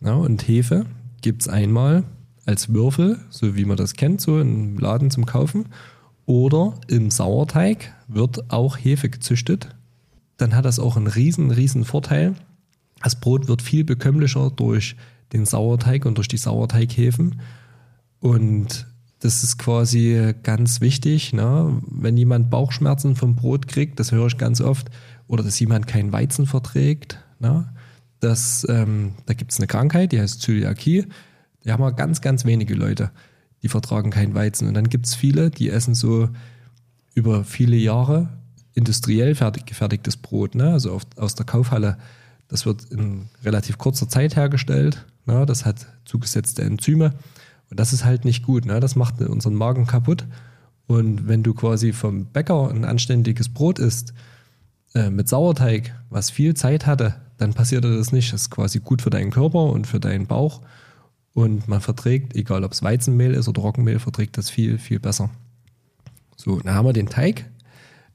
Ja, 0.00 0.14
und 0.14 0.46
Hefe 0.46 0.84
gibt 1.22 1.42
es 1.42 1.48
einmal 1.48 2.04
als 2.44 2.72
Würfel, 2.72 3.18
so 3.30 3.56
wie 3.56 3.64
man 3.64 3.76
das 3.76 3.94
kennt, 3.94 4.20
so 4.20 4.38
im 4.38 4.78
Laden 4.78 5.10
zum 5.10 5.26
Kaufen. 5.26 5.66
Oder 6.26 6.74
im 6.88 7.10
Sauerteig 7.10 7.92
wird 8.08 8.50
auch 8.50 8.76
Hefe 8.76 9.08
gezüchtet. 9.08 9.74
Dann 10.36 10.54
hat 10.54 10.64
das 10.64 10.78
auch 10.78 10.96
einen 10.96 11.08
riesen, 11.08 11.50
riesen 11.50 11.84
Vorteil. 11.84 12.34
Das 13.02 13.18
Brot 13.18 13.48
wird 13.48 13.62
viel 13.62 13.84
bekömmlicher 13.84 14.50
durch 14.50 14.96
den 15.32 15.46
Sauerteig 15.46 16.04
und 16.04 16.18
durch 16.18 16.28
die 16.28 16.36
Sauerteighefen. 16.36 17.40
Und 18.20 18.86
das 19.18 19.42
ist 19.42 19.58
quasi 19.58 20.34
ganz 20.42 20.80
wichtig, 20.80 21.32
ne? 21.32 21.80
wenn 21.86 22.16
jemand 22.16 22.50
Bauchschmerzen 22.50 23.14
vom 23.14 23.36
Brot 23.36 23.68
kriegt, 23.68 24.00
das 24.00 24.10
höre 24.10 24.26
ich 24.26 24.36
ganz 24.36 24.60
oft, 24.60 24.90
oder 25.28 25.44
dass 25.44 25.60
jemand 25.60 25.86
keinen 25.86 26.12
Weizen 26.12 26.46
verträgt. 26.46 27.18
Ne? 27.38 27.72
Das, 28.20 28.66
ähm, 28.68 29.14
da 29.26 29.34
gibt 29.34 29.52
es 29.52 29.58
eine 29.58 29.68
Krankheit, 29.68 30.12
die 30.12 30.20
heißt 30.20 30.42
Zöliakie. 30.42 31.06
Die 31.64 31.72
haben 31.72 31.82
wir 31.82 31.92
ganz, 31.92 32.20
ganz 32.20 32.44
wenige 32.44 32.74
Leute 32.74 33.10
die 33.62 33.68
vertragen 33.68 34.10
keinen 34.10 34.34
Weizen. 34.34 34.68
Und 34.68 34.74
dann 34.74 34.88
gibt 34.88 35.06
es 35.06 35.14
viele, 35.14 35.50
die 35.50 35.70
essen 35.70 35.94
so 35.94 36.28
über 37.14 37.44
viele 37.44 37.76
Jahre 37.76 38.28
industriell 38.74 39.34
fertig, 39.34 39.66
gefertigtes 39.66 40.16
Brot, 40.16 40.54
ne? 40.54 40.72
also 40.72 40.92
auf, 40.92 41.02
aus 41.16 41.34
der 41.34 41.46
Kaufhalle. 41.46 41.98
Das 42.48 42.66
wird 42.66 42.84
in 42.84 43.28
relativ 43.44 43.78
kurzer 43.78 44.08
Zeit 44.08 44.36
hergestellt. 44.36 45.06
Ne? 45.26 45.46
Das 45.46 45.64
hat 45.64 45.86
zugesetzte 46.04 46.62
Enzyme. 46.62 47.12
Und 47.70 47.80
das 47.80 47.92
ist 47.92 48.04
halt 48.04 48.24
nicht 48.24 48.44
gut. 48.44 48.66
Ne? 48.66 48.80
Das 48.80 48.96
macht 48.96 49.20
unseren 49.20 49.54
Magen 49.54 49.86
kaputt. 49.86 50.26
Und 50.86 51.28
wenn 51.28 51.42
du 51.42 51.54
quasi 51.54 51.92
vom 51.92 52.26
Bäcker 52.26 52.70
ein 52.70 52.84
anständiges 52.84 53.48
Brot 53.48 53.78
isst, 53.78 54.12
äh, 54.94 55.10
mit 55.10 55.28
Sauerteig, 55.28 55.94
was 56.10 56.30
viel 56.30 56.54
Zeit 56.54 56.86
hatte, 56.86 57.14
dann 57.38 57.54
passiert 57.54 57.84
das 57.84 58.12
nicht. 58.12 58.32
Das 58.32 58.42
ist 58.42 58.50
quasi 58.50 58.80
gut 58.80 59.00
für 59.00 59.10
deinen 59.10 59.30
Körper 59.30 59.64
und 59.64 59.86
für 59.86 60.00
deinen 60.00 60.26
Bauch. 60.26 60.60
Und 61.34 61.66
man 61.68 61.80
verträgt, 61.80 62.36
egal 62.36 62.64
ob 62.64 62.72
es 62.72 62.82
Weizenmehl 62.82 63.32
ist 63.32 63.48
oder 63.48 63.62
Roggenmehl, 63.62 63.98
verträgt 63.98 64.36
das 64.36 64.50
viel, 64.50 64.78
viel 64.78 65.00
besser. 65.00 65.30
So, 66.36 66.60
dann 66.60 66.74
haben 66.74 66.86
wir 66.86 66.92
den 66.92 67.08
Teig, 67.08 67.50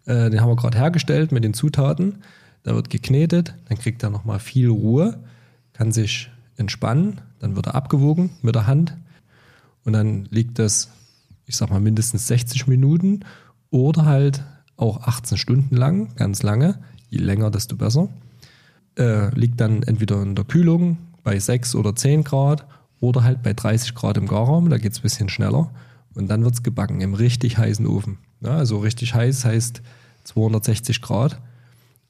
äh, 0.06 0.30
den 0.30 0.42
haben 0.42 0.50
wir 0.50 0.56
gerade 0.56 0.78
hergestellt 0.78 1.32
mit 1.32 1.44
den 1.44 1.54
Zutaten. 1.54 2.24
Da 2.64 2.76
wird 2.76 2.90
geknetet, 2.90 3.56
dann 3.70 3.78
kriegt 3.78 4.04
er 4.04 4.10
nochmal 4.10 4.40
viel 4.40 4.70
Ruhe, 4.70 5.20
kann 5.74 5.92
sich 5.92 6.30
entspannen, 6.58 7.22
dann 7.40 7.56
wird 7.56 7.68
er 7.68 7.76
abgewogen 7.76 8.32
mit 8.42 8.56
der 8.56 8.68
Hand 8.68 8.98
und 9.88 9.94
dann 9.94 10.26
liegt 10.26 10.60
das, 10.60 10.90
ich 11.46 11.56
sag 11.56 11.70
mal, 11.70 11.80
mindestens 11.80 12.28
60 12.28 12.68
Minuten 12.68 13.22
oder 13.70 14.06
halt 14.06 14.44
auch 14.76 15.02
18 15.04 15.38
Stunden 15.38 15.76
lang, 15.76 16.14
ganz 16.16 16.44
lange. 16.44 16.80
Je 17.10 17.20
länger, 17.20 17.52
desto 17.52 17.78
besser. 17.78 18.10
Äh, 18.98 19.34
liegt 19.34 19.62
dann 19.62 19.84
entweder 19.84 20.22
in 20.22 20.36
der 20.36 20.44
Kühlung 20.44 20.98
bei 21.24 21.40
6 21.40 21.76
oder 21.76 21.96
10 21.96 22.24
Grad 22.24 22.66
oder 23.00 23.24
halt 23.24 23.44
bei 23.44 23.54
30 23.54 23.94
Grad 23.96 24.18
im 24.18 24.28
Garraum, 24.28 24.70
da 24.70 24.78
geht 24.78 24.94
es 24.94 25.00
ein 25.00 25.04
bisschen 25.04 25.30
schneller. 25.30 25.72
Und 26.16 26.30
dann 26.30 26.44
wird 26.44 26.56
es 26.56 26.64
gebacken 26.64 27.02
im 27.02 27.14
richtig 27.14 27.58
heißen 27.58 27.86
Ofen. 27.86 28.18
Ja, 28.42 28.52
also 28.52 28.80
richtig 28.80 29.14
heiß 29.14 29.46
heißt 29.46 29.82
260 30.24 31.02
Grad. 31.02 31.40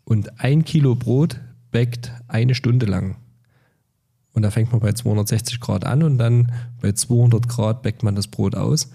Und 0.05 0.39
ein 0.39 0.63
Kilo 0.63 0.95
Brot 0.95 1.39
backt 1.71 2.13
eine 2.27 2.55
Stunde 2.55 2.85
lang. 2.85 3.17
Und 4.31 4.43
da 4.43 4.51
fängt 4.51 4.71
man 4.71 4.79
bei 4.79 4.93
260 4.93 5.59
Grad 5.59 5.83
an 5.83 6.03
und 6.03 6.17
dann 6.17 6.51
bei 6.79 6.91
200 6.91 7.49
Grad 7.49 7.81
backt 7.81 8.03
man 8.03 8.15
das 8.15 8.27
Brot 8.27 8.55
aus. 8.55 8.91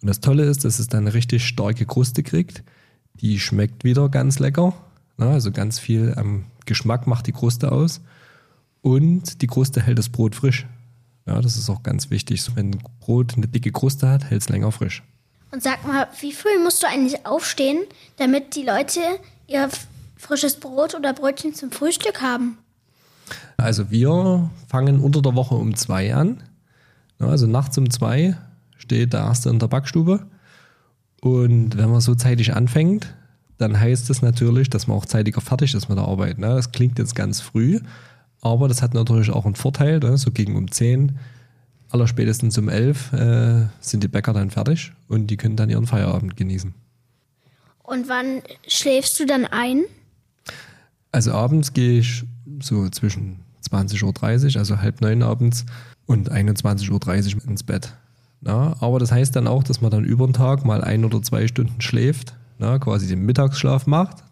Und 0.00 0.08
das 0.08 0.20
Tolle 0.20 0.44
ist, 0.44 0.64
dass 0.64 0.78
es 0.78 0.88
dann 0.88 1.04
eine 1.04 1.14
richtig 1.14 1.44
starke 1.46 1.86
Kruste 1.86 2.22
kriegt. 2.22 2.62
Die 3.14 3.40
schmeckt 3.40 3.84
wieder 3.84 4.08
ganz 4.08 4.38
lecker. 4.38 4.74
Also 5.16 5.50
ganz 5.50 5.78
viel 5.78 6.14
am 6.16 6.44
Geschmack 6.66 7.06
macht 7.06 7.26
die 7.26 7.32
Kruste 7.32 7.72
aus. 7.72 8.00
Und 8.80 9.42
die 9.42 9.46
Kruste 9.46 9.80
hält 9.82 9.98
das 9.98 10.08
Brot 10.08 10.34
frisch. 10.34 10.66
Ja, 11.26 11.40
das 11.40 11.56
ist 11.56 11.70
auch 11.70 11.82
ganz 11.82 12.10
wichtig. 12.10 12.42
So, 12.42 12.56
wenn 12.56 12.78
Brot 13.00 13.34
eine 13.36 13.48
dicke 13.48 13.70
Kruste 13.72 14.08
hat, 14.08 14.24
hält 14.24 14.42
es 14.42 14.48
länger 14.48 14.72
frisch. 14.72 15.02
Und 15.50 15.62
sag 15.62 15.86
mal, 15.86 16.08
wie 16.20 16.32
früh 16.32 16.58
musst 16.62 16.82
du 16.82 16.88
eigentlich 16.88 17.26
aufstehen, 17.26 17.82
damit 18.16 18.56
die 18.56 18.64
Leute 18.64 19.00
ihr 19.46 19.68
frisches 20.16 20.58
Brot 20.58 20.94
oder 20.94 21.12
Brötchen 21.12 21.54
zum 21.54 21.70
Frühstück 21.70 22.22
haben? 22.22 22.58
Also 23.56 23.90
wir 23.90 24.50
fangen 24.68 25.00
unter 25.00 25.22
der 25.22 25.34
Woche 25.34 25.54
um 25.54 25.76
zwei 25.76 26.14
an. 26.14 26.42
Also 27.18 27.46
nachts 27.46 27.78
um 27.78 27.90
zwei 27.90 28.36
steht 28.78 29.12
der 29.12 29.20
erste 29.20 29.50
in 29.50 29.58
der 29.58 29.68
Backstube. 29.68 30.26
Und 31.20 31.76
wenn 31.76 31.90
man 31.90 32.00
so 32.00 32.14
zeitig 32.14 32.54
anfängt, 32.54 33.14
dann 33.58 33.78
heißt 33.78 34.10
das 34.10 34.22
natürlich, 34.22 34.70
dass 34.70 34.88
man 34.88 34.96
auch 34.96 35.06
zeitiger 35.06 35.40
fertig 35.40 35.74
ist 35.74 35.88
mit 35.88 35.98
der 35.98 36.06
Arbeit. 36.06 36.38
Ne? 36.38 36.48
Das 36.48 36.72
klingt 36.72 36.98
jetzt 36.98 37.14
ganz 37.14 37.40
früh, 37.40 37.78
aber 38.42 38.68
das 38.68 38.82
hat 38.82 38.92
natürlich 38.92 39.30
auch 39.30 39.46
einen 39.46 39.54
Vorteil. 39.54 40.00
Ne? 40.00 40.18
So 40.18 40.30
gegen 40.30 40.56
um 40.56 40.70
10, 40.70 41.18
aller 41.88 42.06
spätestens 42.06 42.58
um 42.58 42.68
11 42.68 43.12
äh, 43.12 43.66
sind 43.80 44.02
die 44.02 44.08
Bäcker 44.08 44.34
dann 44.34 44.50
fertig 44.50 44.92
und 45.08 45.28
die 45.28 45.36
können 45.36 45.56
dann 45.56 45.70
ihren 45.70 45.86
Feierabend 45.86 46.36
genießen. 46.36 46.74
Und 47.84 48.08
wann 48.08 48.42
schläfst 48.66 49.18
du 49.20 49.26
dann 49.26 49.46
ein? 49.46 49.84
Also 51.12 51.32
abends 51.32 51.72
gehe 51.72 52.00
ich 52.00 52.24
so 52.60 52.88
zwischen 52.88 53.40
20.30 53.70 54.54
Uhr, 54.54 54.58
also 54.58 54.78
halb 54.78 55.00
neun 55.00 55.22
abends 55.22 55.64
und 56.06 56.30
21.30 56.30 57.36
Uhr 57.36 57.48
ins 57.48 57.62
Bett. 57.62 57.94
Na, 58.40 58.74
aber 58.80 58.98
das 58.98 59.12
heißt 59.12 59.36
dann 59.36 59.46
auch, 59.46 59.62
dass 59.62 59.80
man 59.80 59.92
dann 59.92 60.04
über 60.04 60.26
den 60.26 60.32
Tag 60.32 60.64
mal 60.64 60.82
ein 60.82 61.04
oder 61.04 61.22
zwei 61.22 61.46
Stunden 61.46 61.80
schläft, 61.80 62.34
na, 62.58 62.80
quasi 62.80 63.06
den 63.06 63.24
Mittagsschlaf 63.24 63.86
macht, 63.86 64.24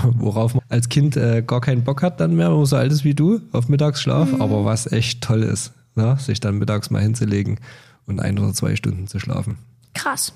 worauf 0.14 0.54
man 0.54 0.64
als 0.68 0.88
Kind 0.88 1.16
äh, 1.16 1.42
gar 1.42 1.60
keinen 1.60 1.84
Bock 1.84 2.02
hat 2.02 2.20
dann 2.20 2.36
mehr, 2.36 2.50
wenn 2.50 2.56
man 2.56 2.66
so 2.66 2.76
alt 2.76 2.92
ist 2.92 3.04
wie 3.04 3.14
du, 3.14 3.40
auf 3.52 3.68
Mittagsschlaf, 3.68 4.32
mhm. 4.32 4.42
aber 4.42 4.64
was 4.64 4.90
echt 4.90 5.22
toll 5.22 5.42
ist, 5.42 5.72
na, 5.94 6.16
sich 6.16 6.40
dann 6.40 6.58
mittags 6.58 6.90
mal 6.90 7.02
hinzulegen 7.02 7.58
und 8.06 8.20
ein 8.20 8.38
oder 8.38 8.52
zwei 8.52 8.76
Stunden 8.76 9.06
zu 9.06 9.18
schlafen. 9.18 9.58
Krass. 9.94 10.32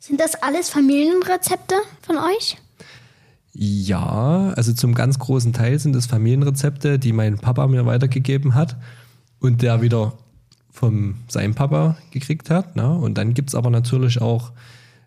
Sind 0.00 0.20
das 0.20 0.34
alles 0.36 0.70
Familienrezepte 0.70 1.74
von 2.02 2.16
euch? 2.16 2.56
Ja, 3.52 4.52
also 4.54 4.72
zum 4.72 4.94
ganz 4.94 5.18
großen 5.18 5.52
Teil 5.52 5.78
sind 5.78 5.96
es 5.96 6.06
Familienrezepte, 6.06 6.98
die 6.98 7.12
mein 7.12 7.38
Papa 7.38 7.66
mir 7.66 7.86
weitergegeben 7.86 8.54
hat 8.54 8.76
und 9.40 9.62
der 9.62 9.82
wieder 9.82 10.12
von 10.70 11.16
seinem 11.26 11.56
Papa 11.56 11.96
gekriegt 12.12 12.50
hat. 12.50 12.76
Ne? 12.76 12.88
Und 12.88 13.18
dann 13.18 13.34
gibt 13.34 13.48
es 13.48 13.54
aber 13.56 13.70
natürlich 13.70 14.20
auch 14.20 14.52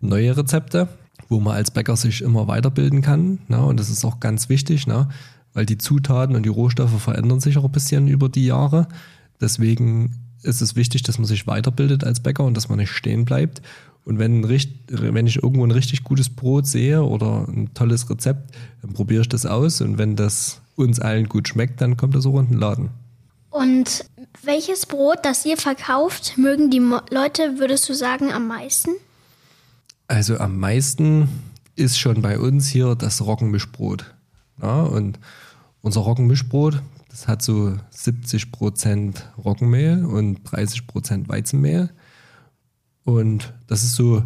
neue 0.02 0.36
Rezepte, 0.36 0.88
wo 1.32 1.40
man 1.40 1.56
als 1.56 1.70
Bäcker 1.70 1.96
sich 1.96 2.22
immer 2.22 2.46
weiterbilden 2.46 3.02
kann. 3.02 3.40
Ne? 3.48 3.60
Und 3.64 3.80
das 3.80 3.90
ist 3.90 4.04
auch 4.04 4.20
ganz 4.20 4.48
wichtig, 4.48 4.86
ne? 4.86 5.08
weil 5.54 5.66
die 5.66 5.78
Zutaten 5.78 6.36
und 6.36 6.44
die 6.44 6.50
Rohstoffe 6.50 7.00
verändern 7.02 7.40
sich 7.40 7.58
auch 7.58 7.64
ein 7.64 7.72
bisschen 7.72 8.06
über 8.08 8.28
die 8.28 8.46
Jahre. 8.46 8.86
Deswegen 9.40 10.20
ist 10.42 10.62
es 10.62 10.76
wichtig, 10.76 11.02
dass 11.02 11.18
man 11.18 11.26
sich 11.26 11.46
weiterbildet 11.46 12.04
als 12.04 12.20
Bäcker 12.20 12.44
und 12.44 12.56
dass 12.56 12.68
man 12.68 12.78
nicht 12.78 12.90
stehen 12.90 13.24
bleibt. 13.24 13.62
Und 14.04 14.18
wenn, 14.18 14.48
wenn 14.48 15.26
ich 15.26 15.42
irgendwo 15.42 15.64
ein 15.64 15.70
richtig 15.70 16.02
gutes 16.02 16.28
Brot 16.28 16.66
sehe 16.66 17.02
oder 17.02 17.46
ein 17.48 17.72
tolles 17.74 18.10
Rezept, 18.10 18.54
dann 18.82 18.92
probiere 18.92 19.22
ich 19.22 19.28
das 19.28 19.46
aus. 19.46 19.80
Und 19.80 19.98
wenn 19.98 20.16
das 20.16 20.60
uns 20.74 20.98
allen 20.98 21.28
gut 21.28 21.48
schmeckt, 21.48 21.80
dann 21.80 21.96
kommt 21.96 22.14
das 22.14 22.26
auch 22.26 22.38
in 22.40 22.48
den 22.48 22.58
Laden. 22.58 22.90
Und 23.50 24.04
welches 24.42 24.86
Brot, 24.86 25.18
das 25.22 25.44
ihr 25.44 25.56
verkauft, 25.56 26.36
mögen 26.36 26.70
die 26.70 26.80
Leute, 27.10 27.58
würdest 27.58 27.88
du 27.88 27.94
sagen, 27.94 28.32
am 28.32 28.48
meisten? 28.48 28.90
Also 30.12 30.36
am 30.36 30.58
meisten 30.58 31.26
ist 31.74 31.98
schon 31.98 32.20
bei 32.20 32.38
uns 32.38 32.68
hier 32.68 32.94
das 32.96 33.22
Roggenmischbrot. 33.22 34.14
Ja, 34.60 34.82
und 34.82 35.18
unser 35.80 36.02
Roggenmischbrot, 36.02 36.82
das 37.08 37.28
hat 37.28 37.40
so 37.40 37.78
70% 37.94 39.22
Roggenmehl 39.42 40.04
und 40.04 40.46
30% 40.46 41.30
Weizenmehl. 41.30 41.88
Und 43.04 43.54
das 43.68 43.84
ist 43.84 43.94
so 43.94 44.22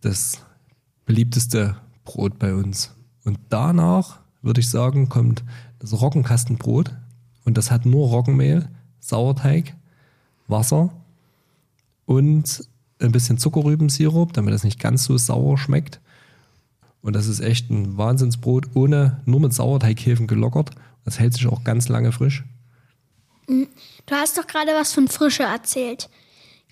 das 0.00 0.38
beliebteste 1.06 1.76
Brot 2.04 2.40
bei 2.40 2.52
uns. 2.52 2.90
Und 3.22 3.38
danach 3.50 4.18
würde 4.42 4.58
ich 4.62 4.68
sagen, 4.68 5.08
kommt 5.08 5.44
das 5.78 5.92
Roggenkastenbrot. 5.92 6.92
Und 7.44 7.56
das 7.56 7.70
hat 7.70 7.86
nur 7.86 8.08
Roggenmehl, 8.08 8.68
Sauerteig, 8.98 9.76
Wasser 10.48 10.90
und 12.04 12.68
ein 13.04 13.12
bisschen 13.12 13.38
Zuckerrübensirup, 13.38 14.32
damit 14.32 14.54
das 14.54 14.64
nicht 14.64 14.80
ganz 14.80 15.04
so 15.04 15.16
sauer 15.16 15.58
schmeckt. 15.58 16.00
Und 17.02 17.14
das 17.14 17.26
ist 17.26 17.40
echt 17.40 17.70
ein 17.70 17.96
Wahnsinnsbrot, 17.96 18.68
ohne 18.74 19.20
nur 19.26 19.40
mit 19.40 19.52
Sauerteighefen 19.52 20.26
gelockert. 20.26 20.70
Das 21.04 21.18
hält 21.18 21.34
sich 21.34 21.46
auch 21.46 21.62
ganz 21.64 21.88
lange 21.88 22.12
frisch. 22.12 22.44
Du 23.46 24.14
hast 24.14 24.38
doch 24.38 24.46
gerade 24.46 24.72
was 24.72 24.92
von 24.92 25.08
Frische 25.08 25.42
erzählt. 25.42 26.08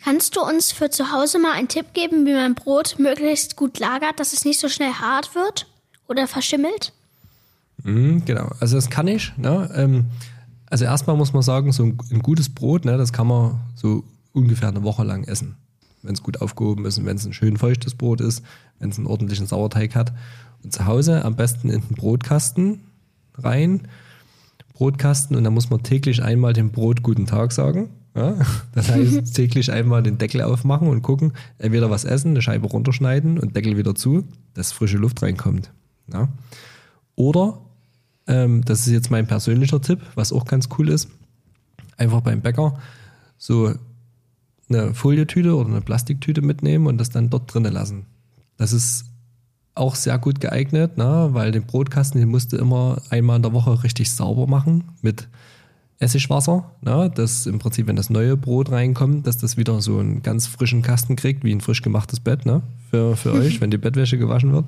Kannst 0.02 0.36
du 0.36 0.40
uns 0.40 0.72
für 0.72 0.90
zu 0.90 1.12
Hause 1.12 1.38
mal 1.38 1.52
einen 1.52 1.68
Tipp 1.68 1.92
geben, 1.92 2.26
wie 2.26 2.32
man 2.32 2.54
Brot 2.54 2.96
möglichst 2.98 3.56
gut 3.56 3.78
lagert, 3.78 4.18
dass 4.18 4.32
es 4.32 4.44
nicht 4.44 4.58
so 4.58 4.68
schnell 4.68 4.92
hart 4.92 5.34
wird 5.34 5.66
oder 6.08 6.26
verschimmelt? 6.26 6.92
Mhm, 7.84 8.24
genau, 8.24 8.50
also 8.58 8.76
das 8.76 8.90
kann 8.90 9.06
ich. 9.06 9.36
Ne? 9.36 9.70
Ähm, 9.74 10.06
also 10.70 10.84
erstmal 10.86 11.16
muss 11.16 11.32
man 11.32 11.42
sagen, 11.42 11.70
so 11.72 11.84
ein, 11.84 11.98
ein 12.10 12.20
gutes 12.20 12.48
Brot, 12.48 12.84
ne, 12.84 12.96
das 12.96 13.12
kann 13.12 13.26
man 13.26 13.60
so 13.76 14.04
ungefähr 14.32 14.68
eine 14.68 14.82
Woche 14.82 15.04
lang 15.04 15.24
essen, 15.24 15.56
wenn 16.02 16.14
es 16.14 16.22
gut 16.22 16.40
aufgehoben 16.40 16.84
ist 16.84 16.98
und 16.98 17.06
wenn 17.06 17.16
es 17.16 17.24
ein 17.24 17.32
schön 17.32 17.56
feuchtes 17.56 17.94
Brot 17.94 18.20
ist, 18.20 18.44
wenn 18.78 18.90
es 18.90 18.98
einen 18.98 19.06
ordentlichen 19.06 19.46
Sauerteig 19.46 19.94
hat. 19.94 20.12
Und 20.62 20.72
zu 20.72 20.86
Hause 20.86 21.24
am 21.24 21.36
besten 21.36 21.70
in 21.70 21.80
den 21.80 21.96
Brotkasten 21.96 22.80
rein, 23.38 23.88
Brotkasten 24.74 25.36
und 25.36 25.44
dann 25.44 25.54
muss 25.54 25.70
man 25.70 25.82
täglich 25.82 26.22
einmal 26.22 26.52
dem 26.52 26.70
Brot 26.70 27.02
guten 27.02 27.26
Tag 27.26 27.52
sagen. 27.52 27.90
Ja? 28.14 28.36
Das 28.74 28.90
heißt, 28.90 29.34
täglich 29.34 29.70
einmal 29.70 30.02
den 30.02 30.18
Deckel 30.18 30.42
aufmachen 30.42 30.88
und 30.88 31.02
gucken, 31.02 31.32
entweder 31.58 31.90
was 31.90 32.04
essen, 32.04 32.30
eine 32.30 32.42
Scheibe 32.42 32.68
runterschneiden 32.68 33.38
und 33.38 33.56
Deckel 33.56 33.76
wieder 33.76 33.94
zu, 33.94 34.24
dass 34.54 34.72
frische 34.72 34.98
Luft 34.98 35.22
reinkommt. 35.22 35.70
Ja? 36.12 36.28
Oder, 37.14 37.58
ähm, 38.26 38.64
das 38.64 38.86
ist 38.86 38.92
jetzt 38.92 39.10
mein 39.10 39.26
persönlicher 39.26 39.80
Tipp, 39.80 40.00
was 40.14 40.32
auch 40.32 40.46
ganz 40.46 40.68
cool 40.78 40.88
ist, 40.88 41.08
einfach 41.96 42.20
beim 42.20 42.40
Bäcker 42.40 42.78
so 43.38 43.74
eine 44.74 44.94
Folietüte 44.94 45.54
oder 45.54 45.68
eine 45.68 45.80
Plastiktüte 45.80 46.42
mitnehmen 46.42 46.86
und 46.86 46.98
das 46.98 47.10
dann 47.10 47.30
dort 47.30 47.52
drinnen 47.52 47.72
lassen. 47.72 48.06
Das 48.56 48.72
ist 48.72 49.06
auch 49.74 49.94
sehr 49.94 50.18
gut 50.18 50.40
geeignet, 50.40 50.98
ne? 50.98 51.30
weil 51.32 51.50
den 51.50 51.64
Brotkasten, 51.64 52.20
den 52.20 52.28
musst 52.28 52.52
du 52.52 52.56
immer 52.56 53.00
einmal 53.10 53.36
in 53.36 53.42
der 53.42 53.52
Woche 53.52 53.82
richtig 53.82 54.10
sauber 54.12 54.46
machen 54.46 54.84
mit 55.00 55.28
Essigwasser, 56.02 56.64
ne, 56.82 57.10
dass 57.14 57.46
im 57.46 57.60
Prinzip, 57.60 57.86
wenn 57.86 57.96
das 57.96 58.10
neue 58.10 58.36
Brot 58.36 58.72
reinkommt, 58.72 59.26
dass 59.26 59.38
das 59.38 59.56
wieder 59.56 59.80
so 59.80 59.98
einen 59.98 60.22
ganz 60.22 60.48
frischen 60.48 60.82
Kasten 60.82 61.14
kriegt, 61.14 61.44
wie 61.44 61.52
ein 61.52 61.60
frisch 61.60 61.80
gemachtes 61.80 62.18
Bett, 62.18 62.44
ne, 62.44 62.62
für, 62.90 63.16
für 63.16 63.32
euch, 63.34 63.60
wenn 63.60 63.70
die 63.70 63.78
Bettwäsche 63.78 64.18
gewaschen 64.18 64.52
wird. 64.52 64.64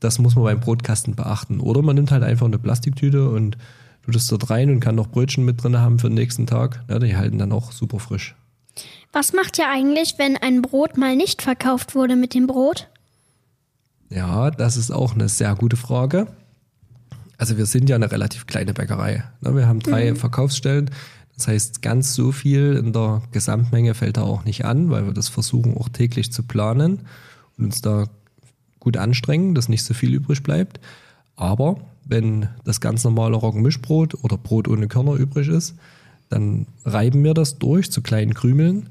Das 0.00 0.18
muss 0.18 0.34
man 0.34 0.44
beim 0.44 0.60
Brotkasten 0.60 1.14
beachten. 1.14 1.60
Oder 1.60 1.82
man 1.82 1.94
nimmt 1.94 2.10
halt 2.10 2.24
einfach 2.24 2.46
eine 2.46 2.58
Plastiktüte 2.58 3.30
und 3.30 3.58
tut 4.04 4.16
es 4.16 4.26
dort 4.26 4.50
rein 4.50 4.70
und 4.70 4.80
kann 4.80 4.94
noch 4.94 5.08
Brötchen 5.08 5.44
mit 5.44 5.62
drin 5.62 5.78
haben 5.78 5.98
für 5.98 6.08
den 6.08 6.14
nächsten 6.14 6.46
Tag. 6.46 6.82
Ja, 6.88 6.98
die 6.98 7.16
halten 7.16 7.38
dann 7.38 7.52
auch 7.52 7.70
super 7.70 8.00
frisch. 8.00 8.34
Was 9.12 9.32
macht 9.32 9.58
ihr 9.58 9.68
eigentlich, 9.68 10.14
wenn 10.18 10.36
ein 10.36 10.62
Brot 10.62 10.96
mal 10.96 11.16
nicht 11.16 11.42
verkauft 11.42 11.94
wurde 11.94 12.16
mit 12.16 12.34
dem 12.34 12.46
Brot? 12.46 12.88
Ja, 14.08 14.50
das 14.50 14.76
ist 14.76 14.90
auch 14.90 15.14
eine 15.14 15.28
sehr 15.28 15.54
gute 15.54 15.76
Frage. 15.76 16.26
Also 17.38 17.56
wir 17.56 17.66
sind 17.66 17.88
ja 17.88 17.96
eine 17.96 18.10
relativ 18.10 18.46
kleine 18.46 18.74
Bäckerei. 18.74 19.24
Ne? 19.40 19.56
Wir 19.56 19.66
haben 19.66 19.80
drei 19.80 20.10
mhm. 20.10 20.16
Verkaufsstellen. 20.16 20.90
Das 21.36 21.48
heißt, 21.48 21.80
ganz 21.80 22.14
so 22.14 22.32
viel 22.32 22.76
in 22.76 22.92
der 22.92 23.22
Gesamtmenge 23.32 23.94
fällt 23.94 24.18
da 24.18 24.22
auch 24.22 24.44
nicht 24.44 24.66
an, 24.66 24.90
weil 24.90 25.06
wir 25.06 25.14
das 25.14 25.28
versuchen 25.28 25.76
auch 25.76 25.88
täglich 25.88 26.32
zu 26.32 26.42
planen 26.42 27.06
und 27.56 27.64
uns 27.64 27.80
da 27.80 28.04
gut 28.78 28.96
anstrengen, 28.96 29.54
dass 29.54 29.68
nicht 29.68 29.84
so 29.84 29.94
viel 29.94 30.12
übrig 30.12 30.42
bleibt. 30.42 30.80
Aber 31.36 31.80
wenn 32.04 32.48
das 32.64 32.80
ganz 32.80 33.04
normale 33.04 33.36
Roggenmischbrot 33.36 34.22
oder 34.22 34.36
Brot 34.36 34.68
ohne 34.68 34.88
Körner 34.88 35.14
übrig 35.14 35.48
ist, 35.48 35.76
dann 36.30 36.66
reiben 36.84 37.22
wir 37.22 37.34
das 37.34 37.58
durch 37.58 37.92
zu 37.92 38.00
kleinen 38.00 38.34
Krümeln 38.34 38.88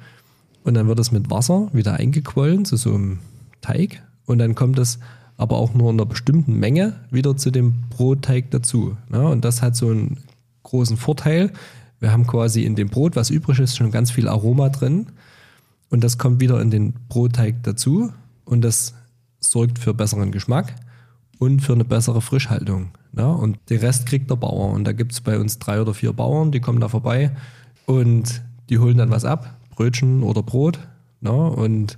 und 0.63 0.75
dann 0.75 0.87
wird 0.87 0.99
es 0.99 1.11
mit 1.11 1.31
Wasser 1.31 1.69
wieder 1.73 1.93
eingequollen 1.93 2.65
zu 2.65 2.77
so 2.77 2.93
einem 2.93 3.19
Teig 3.61 4.03
und 4.25 4.37
dann 4.37 4.53
kommt 4.53 4.77
es 4.77 4.99
aber 5.37 5.57
auch 5.57 5.73
nur 5.73 5.89
in 5.89 5.95
einer 5.95 6.05
bestimmten 6.05 6.59
Menge 6.59 6.97
wieder 7.11 7.37
zu 7.37 7.49
dem 7.49 7.87
Brotteig 7.89 8.51
dazu. 8.51 8.97
Ja, 9.11 9.21
und 9.21 9.45
das 9.45 9.61
hat 9.61 9.75
so 9.75 9.87
einen 9.87 10.17
großen 10.63 10.97
Vorteil. 10.97 11.51
Wir 12.01 12.11
haben 12.11 12.27
quasi 12.27 12.63
in 12.65 12.75
dem 12.75 12.89
Brot, 12.89 13.15
was 13.15 13.29
übrig 13.29 13.59
ist, 13.59 13.77
schon 13.77 13.89
ganz 13.89 14.11
viel 14.11 14.27
Aroma 14.27 14.67
drin. 14.67 15.07
Und 15.89 16.03
das 16.03 16.17
kommt 16.17 16.41
wieder 16.41 16.61
in 16.61 16.71
den 16.71 16.93
Brotteig 17.07 17.63
dazu. 17.63 18.11
Und 18.43 18.61
das 18.61 18.95
sorgt 19.39 19.79
für 19.79 19.93
besseren 19.93 20.31
Geschmack 20.31 20.75
und 21.37 21.61
für 21.61 21.73
eine 21.73 21.85
bessere 21.85 22.21
Frischhaltung. 22.21 22.91
Ja, 23.15 23.31
und 23.31 23.57
den 23.69 23.79
Rest 23.79 24.05
kriegt 24.05 24.29
der 24.29 24.35
Bauer. 24.35 24.71
Und 24.71 24.83
da 24.85 24.91
gibt 24.91 25.13
es 25.13 25.21
bei 25.21 25.39
uns 25.39 25.59
drei 25.59 25.81
oder 25.81 25.93
vier 25.93 26.13
Bauern, 26.13 26.51
die 26.51 26.59
kommen 26.59 26.79
da 26.79 26.87
vorbei 26.87 27.31
und 27.85 28.41
die 28.69 28.77
holen 28.77 28.97
dann 28.97 29.09
was 29.09 29.25
ab, 29.25 29.57
Brötchen 29.71 30.23
oder 30.23 30.43
Brot. 30.43 30.79
Ja, 31.21 31.31
und 31.31 31.97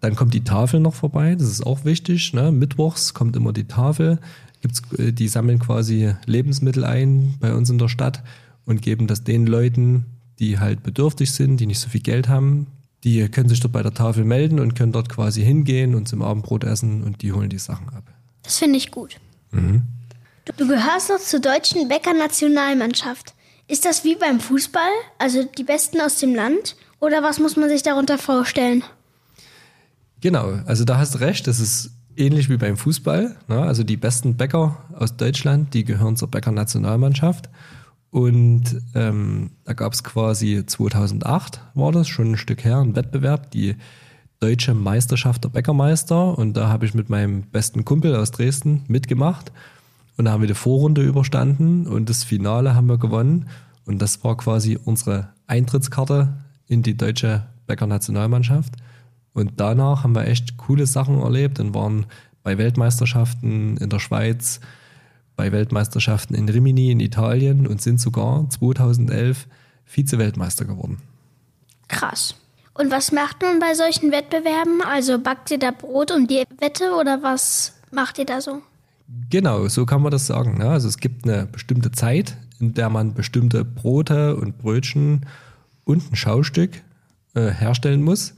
dann 0.00 0.16
kommt 0.16 0.34
die 0.34 0.44
Tafel 0.44 0.80
noch 0.80 0.94
vorbei, 0.94 1.34
das 1.34 1.48
ist 1.48 1.64
auch 1.64 1.84
wichtig. 1.84 2.34
Ne? 2.34 2.52
Mittwochs 2.52 3.14
kommt 3.14 3.36
immer 3.36 3.52
die 3.52 3.64
Tafel. 3.64 4.18
Gibt's, 4.60 4.82
äh, 4.98 5.12
die 5.12 5.28
sammeln 5.28 5.58
quasi 5.58 6.14
Lebensmittel 6.26 6.84
ein 6.84 7.34
bei 7.40 7.54
uns 7.54 7.70
in 7.70 7.78
der 7.78 7.88
Stadt 7.88 8.22
und 8.66 8.82
geben 8.82 9.06
das 9.06 9.24
den 9.24 9.46
Leuten, 9.46 10.06
die 10.38 10.58
halt 10.58 10.82
bedürftig 10.82 11.32
sind, 11.32 11.58
die 11.58 11.66
nicht 11.66 11.80
so 11.80 11.88
viel 11.88 12.02
Geld 12.02 12.28
haben. 12.28 12.66
Die 13.04 13.28
können 13.28 13.48
sich 13.48 13.60
dort 13.60 13.72
bei 13.72 13.82
der 13.82 13.94
Tafel 13.94 14.24
melden 14.24 14.60
und 14.60 14.74
können 14.74 14.92
dort 14.92 15.08
quasi 15.08 15.42
hingehen 15.42 15.94
und 15.94 16.08
zum 16.08 16.22
Abendbrot 16.22 16.64
essen 16.64 17.02
und 17.02 17.22
die 17.22 17.32
holen 17.32 17.50
die 17.50 17.58
Sachen 17.58 17.88
ab. 17.90 18.04
Das 18.42 18.58
finde 18.58 18.78
ich 18.78 18.90
gut. 18.90 19.18
Mhm. 19.52 19.82
Du 20.44 20.68
gehörst 20.68 21.08
noch 21.08 21.18
zur 21.18 21.40
deutschen 21.40 21.88
Bäcker-Nationalmannschaft. 21.88 23.34
Ist 23.66 23.86
das 23.86 24.04
wie 24.04 24.14
beim 24.14 24.40
Fußball, 24.40 24.90
also 25.18 25.42
die 25.44 25.64
Besten 25.64 26.00
aus 26.00 26.18
dem 26.18 26.34
Land? 26.34 26.76
Oder 27.00 27.22
was 27.22 27.40
muss 27.40 27.56
man 27.56 27.70
sich 27.70 27.82
darunter 27.82 28.18
vorstellen? 28.18 28.84
Genau, 30.20 30.60
also 30.66 30.84
da 30.84 30.98
hast 30.98 31.14
du 31.14 31.18
recht, 31.18 31.46
das 31.46 31.60
ist 31.60 31.92
ähnlich 32.16 32.50
wie 32.50 32.58
beim 32.58 32.76
Fußball. 32.76 33.36
Ne? 33.48 33.60
Also 33.60 33.84
die 33.84 33.96
besten 33.96 34.36
Bäcker 34.36 34.76
aus 34.98 35.16
Deutschland, 35.16 35.72
die 35.72 35.84
gehören 35.84 36.16
zur 36.16 36.28
Bäcker-Nationalmannschaft. 36.28 37.48
Und 38.10 38.82
ähm, 38.94 39.52
da 39.64 39.72
gab 39.72 39.94
es 39.94 40.04
quasi 40.04 40.64
2008, 40.64 41.60
war 41.74 41.90
das 41.90 42.06
schon 42.06 42.32
ein 42.32 42.36
Stück 42.36 42.64
her, 42.64 42.78
ein 42.78 42.94
Wettbewerb, 42.94 43.50
die 43.50 43.76
deutsche 44.40 44.74
Meisterschaft 44.74 45.42
der 45.44 45.48
Bäckermeister. 45.48 46.38
Und 46.38 46.54
da 46.54 46.68
habe 46.68 46.84
ich 46.84 46.94
mit 46.94 47.08
meinem 47.08 47.42
besten 47.42 47.84
Kumpel 47.84 48.14
aus 48.14 48.30
Dresden 48.30 48.84
mitgemacht. 48.88 49.50
Und 50.16 50.26
da 50.26 50.32
haben 50.32 50.42
wir 50.42 50.48
die 50.48 50.54
Vorrunde 50.54 51.02
überstanden 51.02 51.86
und 51.86 52.08
das 52.08 52.24
Finale 52.24 52.74
haben 52.74 52.88
wir 52.88 52.98
gewonnen. 52.98 53.48
Und 53.84 54.00
das 54.00 54.22
war 54.24 54.36
quasi 54.36 54.78
unsere 54.82 55.28
Eintrittskarte 55.46 56.36
in 56.66 56.82
die 56.82 56.96
deutsche 56.96 57.46
Bäcker-Nationalmannschaft. 57.66 58.74
Und 59.32 59.54
danach 59.56 60.04
haben 60.04 60.14
wir 60.14 60.26
echt 60.26 60.56
coole 60.56 60.86
Sachen 60.86 61.20
erlebt 61.20 61.58
und 61.58 61.74
waren 61.74 62.06
bei 62.42 62.56
Weltmeisterschaften 62.58 63.76
in 63.78 63.88
der 63.90 63.98
Schweiz, 63.98 64.60
bei 65.36 65.50
Weltmeisterschaften 65.50 66.34
in 66.34 66.48
Rimini 66.48 66.92
in 66.92 67.00
Italien 67.00 67.66
und 67.66 67.82
sind 67.82 68.00
sogar 68.00 68.48
2011 68.48 69.48
Vize-Weltmeister 69.84 70.64
geworden. 70.64 70.98
Krass. 71.88 72.36
Und 72.74 72.90
was 72.90 73.12
macht 73.12 73.42
man 73.42 73.58
bei 73.58 73.74
solchen 73.74 74.12
Wettbewerben? 74.12 74.82
Also 74.82 75.18
backt 75.18 75.50
ihr 75.50 75.58
da 75.58 75.70
Brot 75.70 76.10
um 76.10 76.26
die 76.26 76.44
Wette 76.58 76.92
oder 76.94 77.22
was 77.22 77.74
macht 77.90 78.18
ihr 78.18 78.26
da 78.26 78.40
so? 78.40 78.62
Genau, 79.30 79.68
so 79.68 79.86
kann 79.86 80.02
man 80.02 80.10
das 80.10 80.26
sagen. 80.26 80.58
Ne? 80.58 80.68
Also 80.68 80.88
es 80.88 80.98
gibt 80.98 81.24
eine 81.24 81.46
bestimmte 81.46 81.90
Zeit, 81.90 82.36
in 82.60 82.74
der 82.74 82.90
man 82.90 83.14
bestimmte 83.14 83.64
Brote 83.64 84.36
und 84.36 84.58
Brötchen 84.58 85.26
und 85.84 86.10
ein 86.10 86.16
Schaustück 86.16 86.82
äh, 87.34 87.50
herstellen 87.50 88.02
muss. 88.02 88.34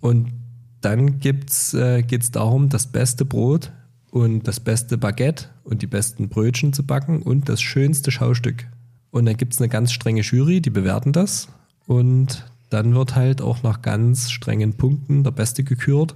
Und 0.00 0.32
dann 0.80 1.08
äh, 1.08 1.12
geht 1.20 1.50
es 1.50 2.30
darum, 2.30 2.68
das 2.68 2.86
beste 2.86 3.24
Brot 3.24 3.72
und 4.10 4.46
das 4.48 4.60
beste 4.60 4.96
Baguette 4.96 5.46
und 5.64 5.82
die 5.82 5.86
besten 5.86 6.28
Brötchen 6.28 6.72
zu 6.72 6.84
backen 6.84 7.22
und 7.22 7.48
das 7.48 7.60
schönste 7.60 8.10
Schaustück. 8.10 8.66
Und 9.10 9.26
dann 9.26 9.36
gibt 9.36 9.54
es 9.54 9.60
eine 9.60 9.68
ganz 9.68 9.92
strenge 9.92 10.22
Jury, 10.22 10.60
die 10.60 10.70
bewerten 10.70 11.12
das. 11.12 11.48
Und 11.86 12.44
dann 12.70 12.94
wird 12.94 13.16
halt 13.16 13.40
auch 13.40 13.62
nach 13.62 13.82
ganz 13.82 14.30
strengen 14.30 14.74
Punkten 14.74 15.24
der 15.24 15.30
Beste 15.30 15.64
gekürt. 15.64 16.14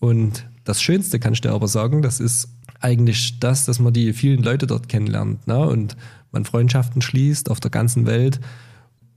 Und 0.00 0.46
das 0.64 0.82
Schönste 0.82 1.20
kann 1.20 1.32
ich 1.32 1.40
dir 1.40 1.52
aber 1.52 1.68
sagen, 1.68 2.02
das 2.02 2.20
ist 2.20 2.48
eigentlich 2.82 3.38
das, 3.40 3.64
dass 3.64 3.78
man 3.78 3.92
die 3.92 4.12
vielen 4.12 4.42
Leute 4.42 4.66
dort 4.66 4.88
kennenlernt 4.88 5.46
ne? 5.46 5.58
und 5.58 5.96
man 6.32 6.44
Freundschaften 6.44 7.02
schließt 7.02 7.50
auf 7.50 7.60
der 7.60 7.70
ganzen 7.70 8.06
Welt. 8.06 8.40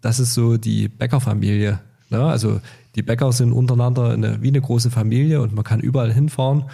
Das 0.01 0.19
ist 0.19 0.33
so 0.33 0.57
die 0.57 0.87
Bäckerfamilie. 0.87 1.79
Ne? 2.09 2.23
Also 2.23 2.61
die 2.95 3.01
Bäcker 3.01 3.31
sind 3.31 3.51
untereinander 3.51 4.11
eine, 4.11 4.41
wie 4.41 4.49
eine 4.49 4.61
große 4.61 4.91
Familie 4.91 5.41
und 5.41 5.53
man 5.53 5.63
kann 5.63 5.79
überall 5.79 6.13
hinfahren 6.13 6.65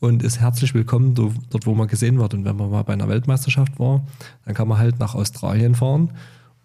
und 0.00 0.22
ist 0.22 0.40
herzlich 0.40 0.74
willkommen 0.74 1.14
dort, 1.14 1.66
wo 1.66 1.74
man 1.74 1.88
gesehen 1.88 2.18
wird. 2.18 2.34
Und 2.34 2.44
wenn 2.44 2.56
man 2.56 2.70
mal 2.70 2.82
bei 2.82 2.92
einer 2.92 3.08
Weltmeisterschaft 3.08 3.78
war, 3.78 4.06
dann 4.44 4.54
kann 4.54 4.68
man 4.68 4.78
halt 4.78 4.98
nach 4.98 5.14
Australien 5.14 5.74
fahren 5.74 6.12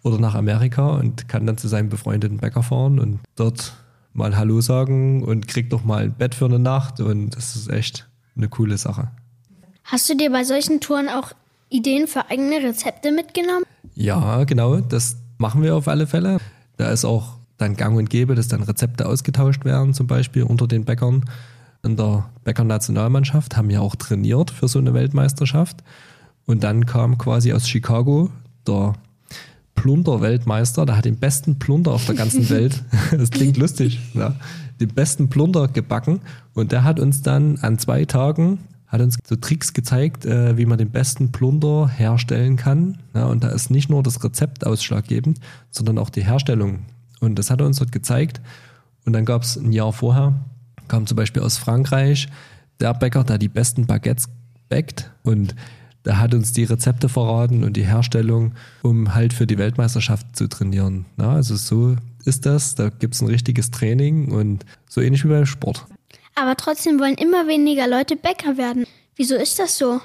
oder 0.02 0.18
nach 0.18 0.34
Amerika 0.34 0.88
und 0.88 1.28
kann 1.28 1.46
dann 1.46 1.58
zu 1.58 1.68
seinem 1.68 1.88
befreundeten 1.88 2.38
Bäcker 2.38 2.62
fahren 2.62 2.98
und 2.98 3.20
dort 3.36 3.74
mal 4.12 4.36
Hallo 4.36 4.60
sagen 4.60 5.22
und 5.22 5.46
kriegt 5.46 5.72
doch 5.72 5.84
mal 5.84 6.04
ein 6.04 6.12
Bett 6.12 6.34
für 6.34 6.46
eine 6.46 6.58
Nacht 6.58 7.00
und 7.00 7.30
das 7.30 7.56
ist 7.56 7.70
echt 7.70 8.08
eine 8.36 8.48
coole 8.48 8.76
Sache. 8.76 9.10
Hast 9.90 10.08
du 10.08 10.16
dir 10.16 10.30
bei 10.30 10.44
solchen 10.44 10.78
Touren 10.78 11.08
auch 11.08 11.32
Ideen 11.68 12.06
für 12.06 12.30
eigene 12.30 12.62
Rezepte 12.62 13.10
mitgenommen? 13.10 13.64
Ja, 13.96 14.44
genau, 14.44 14.76
das 14.76 15.16
machen 15.36 15.64
wir 15.64 15.74
auf 15.74 15.88
alle 15.88 16.06
Fälle. 16.06 16.38
Da 16.76 16.90
ist 16.90 17.04
auch 17.04 17.38
dann 17.56 17.74
gang 17.74 17.96
und 17.98 18.08
gäbe, 18.08 18.36
dass 18.36 18.46
dann 18.46 18.62
Rezepte 18.62 19.06
ausgetauscht 19.06 19.64
werden, 19.64 19.92
zum 19.92 20.06
Beispiel 20.06 20.44
unter 20.44 20.68
den 20.68 20.84
Bäckern. 20.84 21.24
In 21.82 21.96
der 21.96 22.30
Bäcker-Nationalmannschaft 22.44 23.56
haben 23.56 23.68
ja 23.68 23.80
auch 23.80 23.96
trainiert 23.96 24.52
für 24.52 24.68
so 24.68 24.78
eine 24.78 24.94
Weltmeisterschaft. 24.94 25.82
Und 26.46 26.62
dann 26.62 26.86
kam 26.86 27.18
quasi 27.18 27.52
aus 27.52 27.68
Chicago 27.68 28.30
der 28.68 28.92
Plunder-Weltmeister, 29.74 30.86
der 30.86 30.98
hat 30.98 31.04
den 31.04 31.16
besten 31.16 31.58
Plunder 31.58 31.90
auf 31.90 32.06
der 32.06 32.14
ganzen 32.14 32.48
Welt. 32.50 32.84
das 33.10 33.30
klingt 33.30 33.56
lustig, 33.56 33.98
ja. 34.14 34.36
Den 34.80 34.94
besten 34.94 35.28
Plunder 35.28 35.66
gebacken. 35.66 36.20
Und 36.54 36.70
der 36.70 36.84
hat 36.84 37.00
uns 37.00 37.22
dann 37.22 37.58
an 37.58 37.76
zwei 37.78 38.04
Tagen 38.04 38.60
hat 38.90 39.00
uns 39.00 39.18
so 39.24 39.36
Tricks 39.36 39.72
gezeigt, 39.72 40.26
äh, 40.26 40.58
wie 40.58 40.66
man 40.66 40.76
den 40.76 40.90
besten 40.90 41.30
Plunder 41.32 41.88
herstellen 41.88 42.56
kann. 42.56 42.98
Ja, 43.14 43.26
und 43.26 43.44
da 43.44 43.48
ist 43.48 43.70
nicht 43.70 43.88
nur 43.88 44.02
das 44.02 44.22
Rezept 44.22 44.66
ausschlaggebend, 44.66 45.38
sondern 45.70 45.96
auch 45.98 46.10
die 46.10 46.24
Herstellung. 46.24 46.80
Und 47.20 47.38
das 47.38 47.50
hat 47.50 47.60
er 47.60 47.66
uns 47.66 47.78
dort 47.78 47.92
gezeigt. 47.92 48.40
Und 49.06 49.12
dann 49.12 49.24
gab 49.24 49.42
es 49.42 49.56
ein 49.56 49.72
Jahr 49.72 49.92
vorher, 49.92 50.34
kam 50.88 51.06
zum 51.06 51.16
Beispiel 51.16 51.42
aus 51.42 51.56
Frankreich 51.56 52.28
der 52.80 52.94
Bäcker, 52.94 53.22
der 53.22 53.38
die 53.38 53.48
besten 53.48 53.86
Baguettes 53.86 54.28
backt. 54.68 55.10
Und 55.22 55.54
der 56.04 56.18
hat 56.18 56.34
uns 56.34 56.52
die 56.52 56.64
Rezepte 56.64 57.08
verraten 57.08 57.62
und 57.62 57.76
die 57.76 57.84
Herstellung, 57.86 58.52
um 58.82 59.14
halt 59.14 59.32
für 59.32 59.46
die 59.46 59.58
Weltmeisterschaft 59.58 60.34
zu 60.34 60.48
trainieren. 60.48 61.04
Ja, 61.16 61.32
also 61.32 61.54
so 61.54 61.96
ist 62.24 62.44
das. 62.44 62.74
Da 62.74 62.88
gibt 62.88 63.14
es 63.14 63.20
ein 63.20 63.28
richtiges 63.28 63.70
Training 63.70 64.32
und 64.32 64.64
so 64.88 65.00
ähnlich 65.00 65.24
wie 65.24 65.28
beim 65.28 65.46
Sport. 65.46 65.86
Aber 66.34 66.56
trotzdem 66.56 66.98
wollen 66.98 67.14
immer 67.14 67.46
weniger 67.46 67.86
Leute 67.88 68.16
Bäcker 68.16 68.56
werden. 68.56 68.86
Wieso 69.16 69.34
ist 69.34 69.58
das 69.58 69.76
so? 69.76 70.00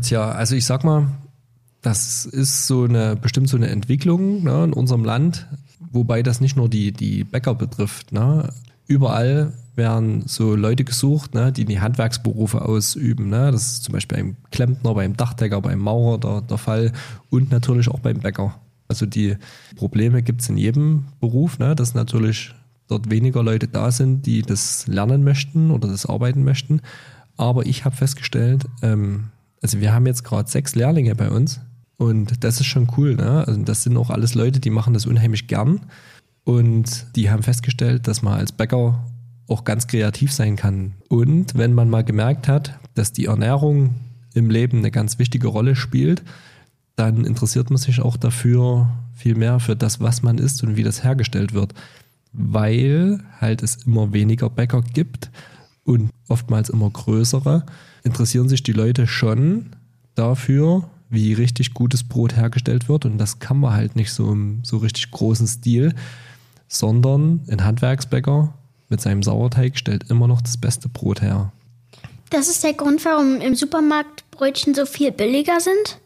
Tja, 0.00 0.30
also 0.32 0.54
ich 0.56 0.64
sag 0.64 0.84
mal, 0.84 1.08
das 1.82 2.26
ist 2.26 2.66
so 2.66 2.84
eine 2.84 3.16
bestimmt 3.16 3.48
so 3.48 3.56
eine 3.56 3.68
Entwicklung 3.68 4.42
ne, 4.44 4.64
in 4.64 4.72
unserem 4.72 5.04
Land, 5.04 5.46
wobei 5.90 6.22
das 6.22 6.40
nicht 6.40 6.56
nur 6.56 6.68
die, 6.68 6.92
die 6.92 7.24
Bäcker 7.24 7.54
betrifft. 7.54 8.12
Ne. 8.12 8.52
Überall 8.86 9.52
werden 9.76 10.24
so 10.26 10.54
Leute 10.54 10.84
gesucht, 10.84 11.34
ne, 11.34 11.52
die 11.52 11.64
die 11.64 11.80
Handwerksberufe 11.80 12.62
ausüben. 12.62 13.28
Ne. 13.28 13.50
Das 13.50 13.72
ist 13.72 13.84
zum 13.84 13.92
Beispiel 13.92 14.18
beim 14.18 14.36
Klempner, 14.50 14.94
beim 14.94 15.16
Dachdecker, 15.16 15.60
beim 15.60 15.78
Maurer 15.78 16.18
der, 16.18 16.40
der 16.42 16.58
Fall 16.58 16.92
und 17.30 17.50
natürlich 17.50 17.88
auch 17.88 18.00
beim 18.00 18.20
Bäcker. 18.20 18.58
Also 18.88 19.06
die 19.06 19.36
Probleme 19.76 20.22
gibt 20.22 20.42
es 20.42 20.48
in 20.48 20.56
jedem 20.56 21.06
Beruf, 21.20 21.58
ne, 21.58 21.74
dass 21.76 21.94
natürlich 21.94 22.54
dort 22.90 23.10
weniger 23.10 23.42
Leute 23.42 23.68
da 23.68 23.90
sind, 23.90 24.26
die 24.26 24.42
das 24.42 24.86
lernen 24.86 25.22
möchten 25.22 25.70
oder 25.70 25.88
das 25.88 26.06
arbeiten 26.06 26.44
möchten. 26.44 26.80
Aber 27.36 27.66
ich 27.66 27.84
habe 27.84 27.96
festgestellt, 27.96 28.66
ähm, 28.82 29.28
also 29.62 29.80
wir 29.80 29.92
haben 29.92 30.06
jetzt 30.06 30.24
gerade 30.24 30.50
sechs 30.50 30.74
Lehrlinge 30.74 31.14
bei 31.14 31.30
uns 31.30 31.60
und 31.96 32.44
das 32.44 32.60
ist 32.60 32.66
schon 32.66 32.88
cool. 32.96 33.14
Ne? 33.14 33.46
Also 33.46 33.62
das 33.62 33.82
sind 33.82 33.96
auch 33.96 34.10
alles 34.10 34.34
Leute, 34.34 34.60
die 34.60 34.70
machen 34.70 34.94
das 34.94 35.06
unheimlich 35.06 35.46
gern 35.46 35.80
und 36.44 37.06
die 37.16 37.30
haben 37.30 37.42
festgestellt, 37.42 38.08
dass 38.08 38.22
man 38.22 38.34
als 38.34 38.52
Bäcker 38.52 39.04
auch 39.48 39.64
ganz 39.64 39.86
kreativ 39.86 40.32
sein 40.32 40.56
kann. 40.56 40.94
Und 41.08 41.56
wenn 41.56 41.72
man 41.74 41.90
mal 41.90 42.04
gemerkt 42.04 42.48
hat, 42.48 42.78
dass 42.94 43.12
die 43.12 43.26
Ernährung 43.26 43.94
im 44.34 44.48
Leben 44.48 44.78
eine 44.78 44.90
ganz 44.90 45.18
wichtige 45.18 45.48
Rolle 45.48 45.76
spielt, 45.76 46.22
dann 46.96 47.24
interessiert 47.24 47.70
man 47.70 47.78
sich 47.78 48.00
auch 48.00 48.16
dafür 48.16 48.90
viel 49.14 49.34
mehr 49.34 49.60
für 49.60 49.76
das, 49.76 50.00
was 50.00 50.22
man 50.22 50.38
isst 50.38 50.62
und 50.62 50.76
wie 50.76 50.82
das 50.82 51.02
hergestellt 51.04 51.52
wird 51.52 51.74
weil 52.32 53.20
halt 53.40 53.62
es 53.62 53.86
immer 53.86 54.12
weniger 54.12 54.50
Bäcker 54.50 54.82
gibt 54.82 55.30
und 55.84 56.10
oftmals 56.28 56.70
immer 56.70 56.90
größere, 56.90 57.66
interessieren 58.04 58.48
sich 58.48 58.62
die 58.62 58.72
Leute 58.72 59.06
schon 59.06 59.76
dafür, 60.14 60.88
wie 61.08 61.32
richtig 61.32 61.74
gutes 61.74 62.04
Brot 62.04 62.36
hergestellt 62.36 62.88
wird. 62.88 63.04
Und 63.04 63.18
das 63.18 63.40
kann 63.40 63.58
man 63.58 63.72
halt 63.72 63.96
nicht 63.96 64.12
so 64.12 64.30
im 64.30 64.60
so 64.62 64.78
richtig 64.78 65.10
großen 65.10 65.46
Stil, 65.46 65.94
sondern 66.68 67.40
ein 67.48 67.64
Handwerksbäcker 67.64 68.54
mit 68.88 69.00
seinem 69.00 69.22
Sauerteig 69.22 69.76
stellt 69.76 70.08
immer 70.10 70.28
noch 70.28 70.40
das 70.40 70.56
beste 70.56 70.88
Brot 70.88 71.20
her. 71.20 71.52
Das 72.30 72.48
ist 72.48 72.62
der 72.62 72.74
Grund, 72.74 73.04
warum 73.04 73.40
im 73.40 73.56
Supermarkt 73.56 74.24
Brötchen 74.30 74.74
so 74.74 74.86
viel 74.86 75.10
billiger 75.10 75.58
sind? 75.58 76.00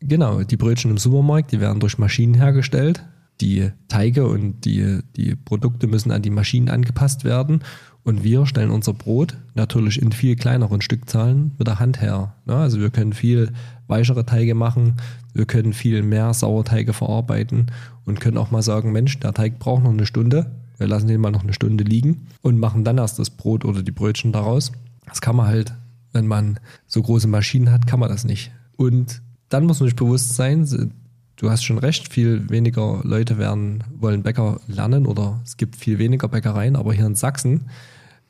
Genau, 0.00 0.42
die 0.42 0.56
Brötchen 0.56 0.90
im 0.90 0.98
Supermarkt, 0.98 1.52
die 1.52 1.60
werden 1.60 1.78
durch 1.78 1.98
Maschinen 1.98 2.34
hergestellt 2.34 3.04
die 3.40 3.70
Teige 3.88 4.26
und 4.26 4.64
die, 4.64 5.00
die 5.16 5.36
Produkte 5.36 5.86
müssen 5.86 6.12
an 6.12 6.22
die 6.22 6.30
Maschinen 6.30 6.68
angepasst 6.68 7.24
werden. 7.24 7.60
Und 8.04 8.22
wir 8.22 8.46
stellen 8.46 8.70
unser 8.70 8.94
Brot 8.94 9.36
natürlich 9.54 10.00
in 10.00 10.12
viel 10.12 10.36
kleineren 10.36 10.80
Stückzahlen 10.80 11.52
mit 11.58 11.66
der 11.66 11.80
Hand 11.80 12.00
her. 12.00 12.34
Ja, 12.46 12.60
also 12.60 12.80
wir 12.80 12.90
können 12.90 13.12
viel 13.12 13.52
weichere 13.88 14.24
Teige 14.24 14.54
machen, 14.54 14.94
wir 15.34 15.44
können 15.44 15.72
viel 15.72 16.02
mehr 16.02 16.32
Sauerteige 16.32 16.92
verarbeiten 16.92 17.66
und 18.04 18.20
können 18.20 18.38
auch 18.38 18.52
mal 18.52 18.62
sagen, 18.62 18.92
Mensch, 18.92 19.18
der 19.18 19.34
Teig 19.34 19.58
braucht 19.58 19.82
noch 19.82 19.90
eine 19.90 20.06
Stunde. 20.06 20.52
Wir 20.78 20.86
lassen 20.86 21.08
den 21.08 21.20
mal 21.20 21.32
noch 21.32 21.42
eine 21.42 21.52
Stunde 21.52 21.82
liegen 21.82 22.28
und 22.42 22.60
machen 22.60 22.84
dann 22.84 22.98
erst 22.98 23.18
das 23.18 23.30
Brot 23.30 23.64
oder 23.64 23.82
die 23.82 23.92
Brötchen 23.92 24.32
daraus. 24.32 24.72
Das 25.06 25.20
kann 25.20 25.34
man 25.34 25.46
halt, 25.46 25.74
wenn 26.12 26.26
man 26.26 26.60
so 26.86 27.02
große 27.02 27.28
Maschinen 27.28 27.72
hat, 27.72 27.86
kann 27.86 27.98
man 27.98 28.08
das 28.08 28.24
nicht. 28.24 28.52
Und 28.76 29.20
dann 29.48 29.64
muss 29.64 29.80
man 29.80 29.88
sich 29.88 29.96
bewusst 29.96 30.36
sein, 30.36 30.92
du 31.36 31.50
hast 31.50 31.64
schon 31.64 31.78
recht, 31.78 32.12
viel 32.12 32.48
weniger 32.50 33.00
Leute 33.04 33.38
werden, 33.38 33.84
wollen 33.94 34.22
Bäcker 34.22 34.60
lernen 34.66 35.06
oder 35.06 35.40
es 35.44 35.56
gibt 35.56 35.76
viel 35.76 35.98
weniger 35.98 36.28
Bäckereien, 36.28 36.76
aber 36.76 36.92
hier 36.92 37.06
in 37.06 37.14
Sachsen, 37.14 37.70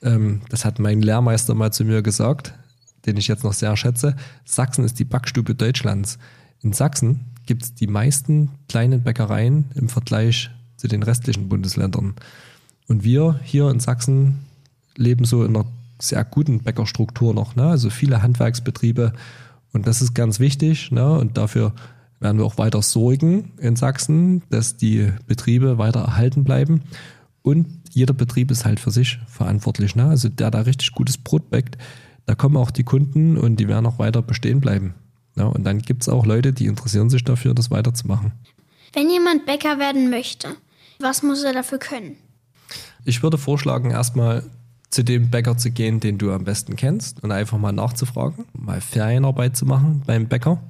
ähm, 0.02 0.42
das 0.48 0.64
hat 0.64 0.78
mein 0.78 1.02
Lehrmeister 1.02 1.54
mal 1.54 1.72
zu 1.72 1.84
mir 1.84 2.02
gesagt, 2.02 2.54
den 3.06 3.16
ich 3.16 3.28
jetzt 3.28 3.44
noch 3.44 3.52
sehr 3.52 3.76
schätze, 3.76 4.16
Sachsen 4.44 4.84
ist 4.84 4.98
die 4.98 5.04
Backstube 5.04 5.54
Deutschlands. 5.54 6.18
In 6.60 6.72
Sachsen 6.72 7.26
gibt 7.46 7.62
es 7.62 7.74
die 7.74 7.86
meisten 7.86 8.50
kleinen 8.68 9.02
Bäckereien 9.02 9.66
im 9.74 9.88
Vergleich 9.88 10.50
zu 10.76 10.88
den 10.88 11.02
restlichen 11.02 11.48
Bundesländern. 11.48 12.14
Und 12.88 13.04
wir 13.04 13.40
hier 13.42 13.70
in 13.70 13.80
Sachsen 13.80 14.46
leben 14.96 15.24
so 15.24 15.44
in 15.44 15.56
einer 15.56 15.66
sehr 15.98 16.24
guten 16.24 16.62
Bäckerstruktur 16.62 17.32
noch, 17.32 17.56
ne? 17.56 17.68
also 17.68 17.90
viele 17.90 18.22
Handwerksbetriebe. 18.22 19.12
Und 19.72 19.86
das 19.86 20.02
ist 20.02 20.14
ganz 20.14 20.40
wichtig. 20.40 20.90
Ne? 20.90 21.18
Und 21.18 21.36
dafür 21.36 21.72
werden 22.20 22.38
wir 22.38 22.44
auch 22.44 22.58
weiter 22.58 22.82
sorgen 22.82 23.52
in 23.58 23.76
Sachsen, 23.76 24.42
dass 24.50 24.76
die 24.76 25.12
Betriebe 25.26 25.78
weiter 25.78 26.00
erhalten 26.00 26.44
bleiben. 26.44 26.82
Und 27.42 27.66
jeder 27.90 28.14
Betrieb 28.14 28.50
ist 28.50 28.64
halt 28.64 28.80
für 28.80 28.90
sich 28.90 29.18
verantwortlich. 29.28 29.94
Ne? 29.94 30.06
Also 30.06 30.28
der 30.28 30.50
da 30.50 30.60
richtig 30.60 30.92
gutes 30.92 31.18
Brot 31.18 31.50
bäckt, 31.50 31.78
da 32.26 32.34
kommen 32.34 32.56
auch 32.56 32.70
die 32.70 32.84
Kunden 32.84 33.36
und 33.36 33.56
die 33.56 33.68
werden 33.68 33.86
auch 33.86 33.98
weiter 33.98 34.22
bestehen 34.22 34.60
bleiben. 34.60 34.94
Ja, 35.36 35.44
und 35.44 35.64
dann 35.64 35.80
gibt 35.80 36.02
es 36.02 36.08
auch 36.08 36.26
Leute, 36.26 36.52
die 36.52 36.66
interessieren 36.66 37.10
sich 37.10 37.22
dafür, 37.22 37.54
das 37.54 37.70
weiterzumachen. 37.70 38.32
Wenn 38.92 39.10
jemand 39.10 39.46
Bäcker 39.46 39.78
werden 39.78 40.10
möchte, 40.10 40.48
was 40.98 41.22
muss 41.22 41.44
er 41.44 41.52
dafür 41.52 41.78
können? 41.78 42.16
Ich 43.04 43.22
würde 43.22 43.38
vorschlagen, 43.38 43.90
erstmal 43.90 44.42
zu 44.90 45.04
dem 45.04 45.30
Bäcker 45.30 45.58
zu 45.58 45.70
gehen, 45.70 46.00
den 46.00 46.18
du 46.18 46.32
am 46.32 46.44
besten 46.44 46.74
kennst 46.74 47.22
und 47.22 47.30
einfach 47.30 47.58
mal 47.58 47.72
nachzufragen, 47.72 48.46
mal 48.54 48.80
Ferienarbeit 48.80 49.56
zu 49.56 49.66
machen 49.66 50.02
beim 50.06 50.26
Bäcker. 50.26 50.62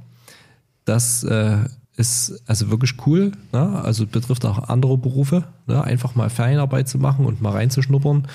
Das 0.87 1.25
äh, 1.25 1.59
ist 1.96 2.42
also 2.46 2.70
wirklich 2.70 2.94
cool. 3.07 3.33
Ne? 3.53 3.83
Also 3.83 4.07
betrifft 4.07 4.46
auch 4.46 4.68
andere 4.68 4.96
Berufe. 4.96 5.44
Ne? 5.66 5.83
Einfach 5.83 6.14
mal 6.14 6.31
Ferienarbeit 6.31 6.88
zu 6.88 6.99
machen 6.99 7.27
und 7.27 7.42
mal 7.42 7.53
reinzuschnuppern. 7.53 8.27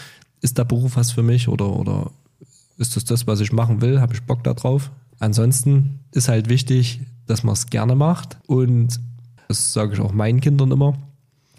Ist 0.41 0.59
der 0.59 0.65
Beruf 0.65 0.95
was 0.95 1.11
für 1.11 1.23
mich 1.23 1.47
oder, 1.47 1.71
oder 1.71 2.11
ist 2.77 2.95
das 2.95 3.05
das, 3.05 3.25
was 3.25 3.39
ich 3.39 3.51
machen 3.51 3.81
will? 3.81 3.99
Habe 3.99 4.13
ich 4.13 4.23
Bock 4.23 4.43
darauf? 4.43 4.91
Ansonsten 5.19 5.99
ist 6.11 6.27
halt 6.29 6.49
wichtig, 6.49 7.01
dass 7.27 7.43
man 7.43 7.53
es 7.53 7.67
gerne 7.67 7.95
macht 7.95 8.37
und 8.47 8.99
das 9.47 9.73
sage 9.73 9.93
ich 9.93 9.99
auch 9.99 10.13
meinen 10.13 10.41
Kindern 10.41 10.71
immer. 10.71 10.97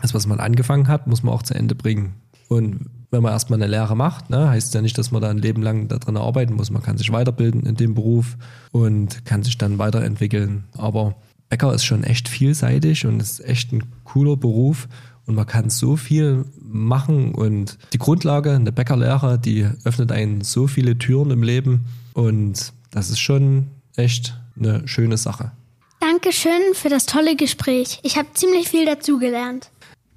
Das, 0.00 0.14
was 0.14 0.26
man 0.26 0.40
angefangen 0.40 0.88
hat, 0.88 1.06
muss 1.06 1.22
man 1.22 1.32
auch 1.32 1.42
zu 1.42 1.54
Ende 1.54 1.74
bringen. 1.74 2.14
Und 2.48 2.90
wenn 3.12 3.22
man 3.22 3.32
erstmal 3.32 3.62
eine 3.62 3.70
Lehre 3.70 3.94
macht, 3.94 4.30
ne, 4.30 4.48
heißt 4.48 4.74
ja 4.74 4.80
nicht, 4.80 4.96
dass 4.96 5.12
man 5.12 5.22
da 5.22 5.28
ein 5.28 5.38
Leben 5.38 5.62
lang 5.62 5.86
da 5.86 5.98
drin 5.98 6.16
arbeiten 6.16 6.54
muss. 6.54 6.70
Man 6.70 6.82
kann 6.82 6.96
sich 6.98 7.12
weiterbilden 7.12 7.64
in 7.66 7.76
dem 7.76 7.94
Beruf 7.94 8.36
und 8.72 9.24
kann 9.26 9.42
sich 9.42 9.58
dann 9.58 9.78
weiterentwickeln. 9.78 10.64
Aber 10.76 11.14
Bäcker 11.50 11.74
ist 11.74 11.84
schon 11.84 12.04
echt 12.04 12.28
vielseitig 12.28 13.04
und 13.06 13.20
ist 13.20 13.44
echt 13.44 13.70
ein 13.72 13.84
cooler 14.04 14.36
Beruf 14.36 14.88
und 15.26 15.34
man 15.34 15.46
kann 15.46 15.68
so 15.68 15.96
viel 15.96 16.46
machen 16.58 17.34
und 17.34 17.76
die 17.92 17.98
Grundlage, 17.98 18.52
eine 18.52 18.72
Bäckerlehre, 18.72 19.38
die 19.38 19.68
öffnet 19.84 20.10
einen 20.10 20.40
so 20.40 20.66
viele 20.66 20.96
Türen 20.96 21.30
im 21.30 21.42
Leben 21.42 21.84
und 22.14 22.72
das 22.90 23.10
ist 23.10 23.20
schon 23.20 23.68
echt 23.94 24.40
eine 24.58 24.88
schöne 24.88 25.18
Sache. 25.18 25.52
Dankeschön 26.00 26.74
für 26.74 26.88
das 26.88 27.04
tolle 27.04 27.36
Gespräch. 27.36 28.00
Ich 28.02 28.16
habe 28.16 28.28
ziemlich 28.32 28.68
viel 28.68 28.86
dazugelernt. 28.86 29.70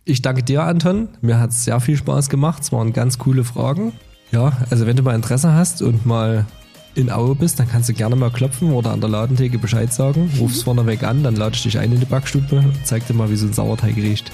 Ich 0.08 0.22
danke 0.22 0.44
dir, 0.44 0.63
Anton. 0.63 1.10
Mir 1.22 1.39
hat 1.39 1.50
es 1.50 1.65
sehr 1.65 1.80
viel 1.80 1.98
Spaß 1.98 2.30
gemacht. 2.30 2.62
Es 2.62 2.72
waren 2.72 2.94
ganz 2.94 3.18
coole 3.18 3.44
Fragen. 3.44 3.91
Ja, 4.32 4.54
also 4.70 4.86
wenn 4.86 4.96
du 4.96 5.02
mal 5.02 5.15
Interesse 5.15 5.54
hast 5.54 5.82
und 5.82 6.06
mal 6.06 6.46
in 6.94 7.12
Aue 7.12 7.36
bist, 7.36 7.60
dann 7.60 7.68
kannst 7.68 7.89
du 7.89 7.94
gerne 7.94 8.15
mal 8.15 8.30
klopfen 8.30 8.72
oder 8.72 8.91
an 8.91 9.02
der 9.02 9.10
Ladentheke 9.10 9.58
Bescheid 9.58 9.91
sagen. 9.91 10.32
Mhm. 10.39 10.50
vorne 10.50 10.86
weg 10.86 11.04
an, 11.04 11.24
dann 11.24 11.36
lade 11.36 11.56
ich 11.56 11.63
dich 11.63 11.80
ein 11.80 11.91
in 11.91 12.00
die 12.00 12.06
Backstube 12.06 12.58
und 12.58 12.74
zeig 12.86 13.06
dir 13.08 13.15
mal, 13.15 13.32
wie 13.32 13.36
so 13.36 13.48
ein 13.48 13.54
Sauerteig 13.54 13.96
riecht. 13.96 14.32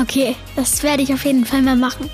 Okay, 0.00 0.36
das 0.54 0.82
werde 0.82 1.02
ich 1.02 1.12
auf 1.12 1.24
jeden 1.24 1.46
Fall 1.46 1.62
mal 1.62 1.76
machen. 1.76 2.10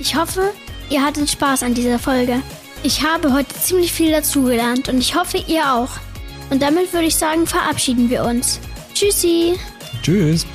Ich 0.00 0.16
hoffe, 0.16 0.40
ihr 0.88 1.04
hattet 1.04 1.30
Spaß 1.30 1.62
an 1.62 1.74
dieser 1.74 1.98
Folge. 1.98 2.40
Ich 2.82 3.02
habe 3.02 3.32
heute 3.34 3.54
ziemlich 3.54 3.92
viel 3.92 4.10
dazugelernt 4.10 4.88
und 4.88 4.98
ich 4.98 5.14
hoffe, 5.14 5.38
ihr 5.46 5.74
auch. 5.74 5.90
Und 6.50 6.62
damit 6.62 6.92
würde 6.92 7.06
ich 7.06 7.16
sagen, 7.16 7.46
verabschieden 7.46 8.08
wir 8.08 8.24
uns. 8.24 8.60
Tschüssi. 8.94 9.54
Tschüss. 10.02 10.46